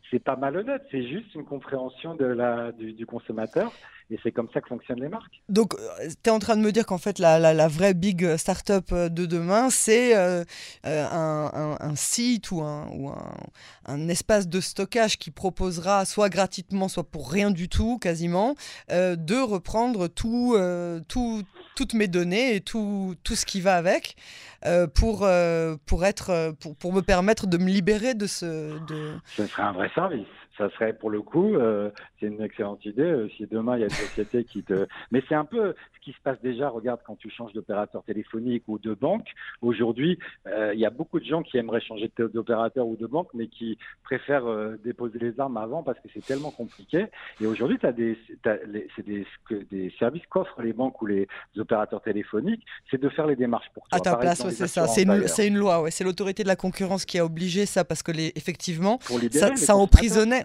c'est 0.10 0.24
pas 0.24 0.36
malhonnête, 0.36 0.84
c'est 0.92 1.08
juste 1.08 1.34
une 1.36 1.46
compréhension 1.46 2.15
de 2.15 2.25
la, 2.25 2.72
du, 2.72 2.94
du 2.94 3.06
consommateur. 3.06 3.72
Et 4.12 4.19
c'est 4.21 4.31
comme 4.31 4.47
ça 4.53 4.62
que 4.62 4.67
fonctionnent 4.67 5.01
les 5.01 5.09
marques. 5.09 5.41
Donc, 5.50 5.75
tu 6.24 6.29
es 6.29 6.31
en 6.31 6.39
train 6.39 6.55
de 6.55 6.62
me 6.62 6.71
dire 6.71 6.85
qu'en 6.85 6.97
fait, 6.97 7.17
la, 7.19 7.39
la, 7.39 7.67
vraie 7.67 7.93
big 7.93 8.38
startup 8.38 8.93
de 8.93 9.25
demain, 9.25 9.69
c'est 9.69 10.13
un, 10.13 10.45
un, 10.83 11.95
site 11.95 12.51
ou, 12.51 12.62
un, 12.62 12.88
ou 12.91 13.12
un, 13.85 14.07
espace 14.07 14.47
de 14.47 14.59
stockage 14.59 15.17
qui 15.17 15.31
proposera, 15.31 16.05
soit 16.05 16.29
gratuitement, 16.29 16.88
soit 16.88 17.03
pour 17.09 17.31
rien 17.31 17.50
du 17.50 17.67
tout, 17.67 17.97
quasiment, 17.97 18.55
de 18.89 19.41
reprendre 19.41 20.07
tout, 20.07 20.55
tout, 21.07 21.41
toutes 21.75 21.93
mes 21.93 22.07
données 22.07 22.55
et 22.55 22.62
tout, 22.62 23.15
tout 23.24 23.35
ce 23.35 23.45
qui 23.45 23.62
va 23.62 23.75
avec 23.75 24.15
pour, 24.93 25.27
pour, 25.85 26.05
être, 26.05 26.53
pour, 26.59 26.75
pour 26.75 26.93
me 26.93 27.01
permettre 27.01 27.47
de 27.47 27.57
me 27.57 27.69
libérer 27.69 28.13
de 28.13 28.27
ce... 28.27 28.77
De... 28.85 29.17
Ce 29.35 29.47
serait 29.47 29.63
un 29.63 29.74
vrai 29.74 29.89
service 29.95 30.27
ça 30.57 30.69
serait 30.71 30.93
pour 30.93 31.09
le 31.09 31.21
coup, 31.21 31.55
euh, 31.55 31.89
c'est 32.19 32.27
une 32.27 32.41
excellente 32.41 32.85
idée. 32.85 33.03
Euh, 33.03 33.29
si 33.35 33.45
demain 33.47 33.77
il 33.77 33.81
y 33.81 33.83
a 33.83 33.88
une 33.88 33.91
société 33.91 34.43
qui 34.43 34.63
te, 34.63 34.88
mais 35.12 35.21
c'est 35.27 35.35
un 35.35 35.45
peu 35.45 35.75
ce 35.95 36.00
qui 36.01 36.12
se 36.12 36.21
passe 36.24 36.41
déjà. 36.41 36.69
Regarde 36.69 37.01
quand 37.05 37.17
tu 37.17 37.29
changes 37.29 37.53
d'opérateur 37.53 38.03
téléphonique 38.03 38.63
ou 38.67 38.79
de 38.79 38.93
banque. 38.93 39.27
Aujourd'hui, 39.62 40.17
euh, 40.47 40.74
il 40.74 40.79
y 40.79 40.85
a 40.85 40.89
beaucoup 40.89 41.19
de 41.19 41.25
gens 41.25 41.43
qui 41.43 41.57
aimeraient 41.57 41.81
changer 41.81 42.12
d'opérateur 42.17 42.88
ou 42.88 42.95
de 42.95 43.07
banque, 43.07 43.29
mais 43.33 43.47
qui 43.47 43.77
préfèrent 44.03 44.45
déposer 44.83 45.19
les 45.19 45.39
armes 45.39 45.57
avant 45.57 45.83
parce 45.83 46.00
que 46.00 46.07
c'est 46.13 46.25
tellement 46.25 46.51
compliqué. 46.51 47.07
Et 47.41 47.45
aujourd'hui, 47.45 47.77
tu 47.79 47.85
as 47.85 47.91
des, 47.91 48.17
c'est 48.95 49.05
des, 49.05 49.25
des 49.71 49.93
services 50.00 50.25
qu'offrent 50.29 50.62
les 50.62 50.74
banques 50.74 51.01
ou 51.01 51.05
les 51.05 51.27
opérateurs 51.57 52.01
téléphoniques, 52.01 52.63
c'est 52.89 53.00
de 53.00 53.09
faire 53.09 53.27
les 53.27 53.35
démarches 53.35 53.69
pour 53.74 53.88
toi. 53.88 53.97
À 53.97 54.01
ta 54.01 54.15
place, 54.15 54.47
c'est 54.50 54.67
ça. 54.67 54.88
C'est 54.88 55.03
une, 55.03 55.53
une, 55.53 55.57
loi, 55.57 55.81
ouais. 55.81 55.91
C'est 55.91 56.03
l'autorité 56.03 56.43
de 56.43 56.47
la 56.47 56.55
concurrence 56.55 57.05
qui 57.05 57.17
a 57.19 57.25
obligé 57.25 57.65
ça 57.65 57.83
parce 57.83 58.03
que 58.03 58.12
les, 58.12 58.31
effectivement, 58.35 59.00
ça, 59.31 59.55
ça 59.55 59.75
emprisonnait 59.75 60.45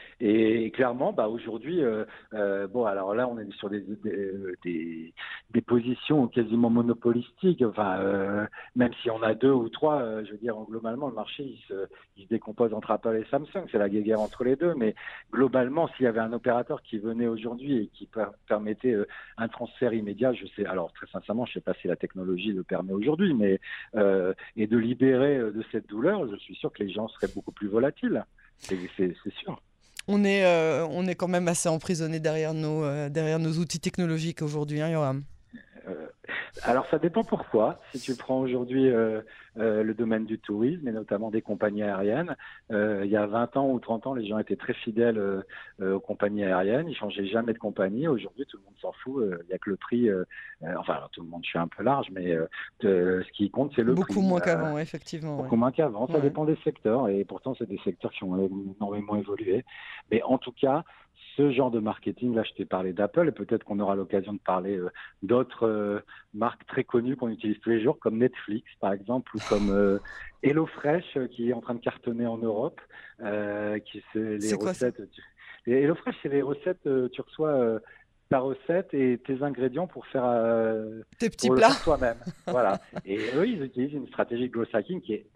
Et 0.23 0.69
clairement, 0.69 1.13
bah, 1.13 1.27
aujourd'hui, 1.27 1.83
euh, 1.83 2.05
euh, 2.35 2.67
bon, 2.67 2.85
alors 2.85 3.15
là, 3.15 3.27
on 3.27 3.39
est 3.39 3.51
sur 3.53 3.71
des, 3.71 3.83
des, 4.63 5.61
positions 5.65 6.27
quasiment 6.27 6.69
monopolistiques. 6.69 7.63
Enfin, 7.63 7.99
euh, 7.99 8.45
même 8.75 8.91
si 9.01 9.09
on 9.09 9.23
a 9.23 9.33
deux 9.33 9.51
ou 9.51 9.67
trois, 9.69 10.23
je 10.23 10.31
veux 10.31 10.37
dire, 10.37 10.55
globalement, 10.69 11.07
le 11.07 11.15
marché, 11.15 11.43
il 11.43 11.59
se, 11.67 11.87
il 12.17 12.25
se 12.25 12.29
décompose 12.29 12.71
entre 12.71 12.91
Apple 12.91 13.15
et 13.15 13.25
Samsung. 13.31 13.65
C'est 13.71 13.79
la 13.79 13.89
guerre 13.89 14.21
entre 14.21 14.43
les 14.43 14.55
deux. 14.55 14.75
Mais 14.75 14.93
globalement, 15.31 15.87
s'il 15.89 16.03
y 16.03 16.07
avait 16.07 16.19
un 16.19 16.33
opérateur 16.33 16.83
qui 16.83 16.99
venait 16.99 17.27
aujourd'hui 17.27 17.77
et 17.77 17.87
qui 17.87 18.07
permettait 18.47 18.95
un 19.37 19.47
transfert 19.47 19.91
immédiat, 19.91 20.33
je 20.33 20.45
sais, 20.55 20.67
alors 20.67 20.93
très 20.93 21.07
sincèrement, 21.07 21.45
je 21.45 21.53
sais 21.53 21.61
pas 21.61 21.73
si 21.81 21.87
la 21.87 21.95
technologie 21.95 22.53
le 22.53 22.63
permet 22.63 22.93
aujourd'hui, 22.93 23.33
mais 23.33 23.59
et 24.55 24.67
de 24.67 24.77
libérer 24.77 25.39
de 25.39 25.63
cette 25.71 25.89
douleur, 25.89 26.29
je 26.29 26.35
suis 26.35 26.55
sûr 26.55 26.71
que 26.71 26.83
les 26.83 26.91
gens 26.91 27.07
seraient 27.07 27.33
beaucoup 27.33 27.51
plus 27.51 27.67
volatiles. 27.67 28.23
C'est 28.59 29.15
sûr 29.39 29.59
on 30.07 30.23
est, 30.23 30.43
euh, 30.45 30.85
on 30.89 31.07
est 31.07 31.15
quand 31.15 31.27
même 31.27 31.47
assez 31.47 31.69
emprisonné 31.69 32.19
derrière 32.19 32.53
nos, 32.53 32.83
euh, 32.83 33.09
derrière 33.09 33.39
nos 33.39 33.53
outils 33.53 33.79
technologiques 33.79 34.41
aujourd'hui, 34.41 34.81
hein, 34.81 34.89
Yoram? 34.89 35.23
Euh, 35.87 36.07
alors 36.63 36.85
ça 36.87 36.99
dépend 36.99 37.23
pourquoi. 37.23 37.79
Si 37.93 37.99
tu 37.99 38.15
prends 38.15 38.39
aujourd'hui 38.39 38.89
euh, 38.89 39.21
euh, 39.57 39.83
le 39.83 39.93
domaine 39.93 40.25
du 40.25 40.37
tourisme 40.39 40.87
et 40.87 40.91
notamment 40.91 41.31
des 41.31 41.41
compagnies 41.41 41.83
aériennes, 41.83 42.35
il 42.69 43.09
y 43.09 43.15
a 43.15 43.25
20 43.25 43.57
ans 43.57 43.69
ou 43.69 43.79
30 43.79 44.07
ans, 44.07 44.13
les 44.13 44.27
gens 44.27 44.37
étaient 44.37 44.55
très 44.55 44.73
fidèles 44.73 45.43
aux 45.81 45.99
compagnies 45.99 46.43
aériennes. 46.43 46.87
Ils 46.87 46.95
changeaient 46.95 47.27
jamais 47.27 47.53
de 47.53 47.57
compagnie. 47.57 48.07
Aujourd'hui, 48.07 48.45
tout 48.45 48.57
le 48.57 48.63
monde 48.63 48.75
s'en 48.81 48.91
fout. 49.03 49.23
Il 49.43 49.47
n'y 49.47 49.53
a 49.53 49.57
que 49.57 49.69
le 49.69 49.75
prix. 49.75 50.09
enfin, 50.77 50.99
tout 51.11 51.21
le 51.21 51.29
monde, 51.29 51.41
je 51.43 51.49
suis 51.49 51.59
un 51.59 51.67
peu 51.67 51.83
large, 51.83 52.07
mais 52.11 52.37
ce 52.81 53.31
qui 53.31 53.49
compte, 53.49 53.73
c'est 53.75 53.83
le 53.83 53.93
prix. 53.93 54.13
Beaucoup 54.13 54.21
moins 54.21 54.39
qu'avant, 54.39 54.77
effectivement. 54.77 55.37
Beaucoup 55.37 55.55
moins 55.55 55.71
qu'avant. 55.71 56.07
Ça 56.07 56.19
dépend 56.19 56.45
des 56.45 56.57
secteurs 56.63 57.09
et 57.09 57.23
pourtant, 57.25 57.55
c'est 57.57 57.67
des 57.67 57.79
secteurs 57.83 58.11
qui 58.11 58.23
ont 58.23 58.49
énormément 58.77 59.15
évolué. 59.15 59.65
Mais 60.11 60.21
en 60.23 60.37
tout 60.37 60.53
cas, 60.53 60.83
ce 61.35 61.51
genre 61.51 61.71
de 61.71 61.79
marketing. 61.79 62.35
Là, 62.35 62.43
je 62.43 62.53
t'ai 62.53 62.65
parlé 62.65 62.93
d'Apple 62.93 63.27
et 63.27 63.31
peut-être 63.31 63.63
qu'on 63.63 63.79
aura 63.79 63.95
l'occasion 63.95 64.33
de 64.33 64.39
parler 64.39 64.77
euh, 64.77 64.89
d'autres 65.23 65.67
euh, 65.67 65.99
marques 66.33 66.65
très 66.65 66.83
connues 66.83 67.15
qu'on 67.15 67.29
utilise 67.29 67.59
tous 67.59 67.69
les 67.69 67.81
jours, 67.81 67.99
comme 67.99 68.17
Netflix, 68.17 68.69
par 68.79 68.93
exemple, 68.93 69.35
ou 69.35 69.39
comme 69.49 69.69
euh, 69.69 69.99
HelloFresh, 70.43 71.17
qui 71.31 71.49
est 71.49 71.53
en 71.53 71.61
train 71.61 71.75
de 71.75 71.79
cartonner 71.79 72.27
en 72.27 72.37
Europe. 72.37 72.81
qui 73.85 74.03
c'est 74.13 74.37
les 74.37 74.53
recettes. 74.53 75.01
HelloFresh, 75.67 76.15
c'est 76.21 76.29
les 76.29 76.41
recettes. 76.41 76.87
tu 77.11 77.21
reçois 77.21 77.79
ta 78.29 78.39
recette 78.39 78.93
et 78.93 79.17
tes 79.19 79.43
ingrédients 79.43 79.87
pour 79.87 80.07
faire 80.07 80.25
tes 81.19 81.29
petits 81.29 81.49
plats 81.49 81.75
toi-même. 81.83 82.17
voilà. 82.47 82.79
Et 83.05 83.17
eux, 83.35 83.47
ils 83.47 83.61
utilisent 83.63 83.93
une 83.93 84.07
stratégie 84.07 84.47
de 84.47 84.53
growth 84.53 84.73
hacking 84.73 85.01
qui 85.01 85.13
est 85.13 85.27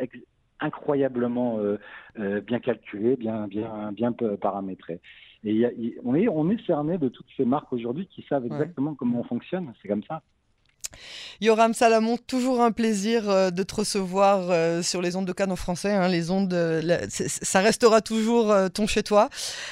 incroyablement 0.59 1.59
bien 2.15 2.59
calculée, 2.59 3.15
bien 3.15 3.47
bien 3.47 3.91
bien 3.91 4.13
paramétrée. 4.41 4.99
Et 5.45 5.97
on, 6.03 6.15
est, 6.15 6.27
on 6.27 6.49
est 6.49 6.65
cerné 6.65 6.97
de 6.97 7.07
toutes 7.07 7.27
ces 7.37 7.45
marques 7.45 7.71
aujourd'hui 7.71 8.07
qui 8.07 8.25
savent 8.27 8.45
exactement 8.45 8.95
comment 8.95 9.19
on 9.19 9.23
fonctionne. 9.23 9.71
C'est 9.81 9.87
comme 9.87 10.03
ça. 10.03 10.21
Yoram 11.41 11.73
Salamon, 11.73 12.17
toujours 12.17 12.61
un 12.61 12.71
plaisir 12.71 13.29
euh, 13.29 13.49
de 13.49 13.63
te 13.63 13.75
recevoir 13.75 14.49
euh, 14.49 14.81
sur 14.81 15.01
les 15.01 15.15
ondes 15.15 15.25
de 15.25 15.33
Canon 15.33 15.55
français. 15.55 15.91
Hein, 15.91 16.07
les 16.07 16.31
ondes, 16.31 16.53
ça 17.09 17.59
restera 17.59 18.01
toujours 18.01 18.51
euh, 18.51 18.69
ton 18.69 18.87
chez 18.87 19.03
toi. 19.03 19.29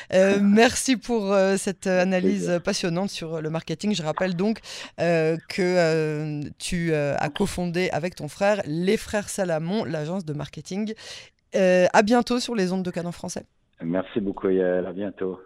merci 0.41 0.97
pour 0.97 1.35
cette 1.57 1.87
analyse 1.87 2.59
passionnante 2.63 3.09
sur 3.09 3.41
le 3.41 3.49
marketing. 3.49 3.95
Je 3.95 4.03
rappelle 4.03 4.35
donc 4.35 4.59
que 4.97 6.49
tu 6.59 6.93
as 6.93 7.29
cofondé 7.29 7.89
avec 7.91 8.15
ton 8.15 8.27
frère 8.27 8.61
les 8.65 8.97
frères 8.97 9.29
Salamon, 9.29 9.83
l'agence 9.85 10.25
de 10.25 10.33
marketing. 10.33 10.93
à 11.55 12.01
bientôt 12.03 12.39
sur 12.39 12.55
les 12.55 12.71
ondes 12.71 12.83
de 12.83 12.91
Canon 12.91 13.11
français. 13.11 13.45
Merci 13.81 14.19
beaucoup 14.19 14.49
Yael, 14.49 14.85
à 14.85 14.93
bientôt. 14.93 15.39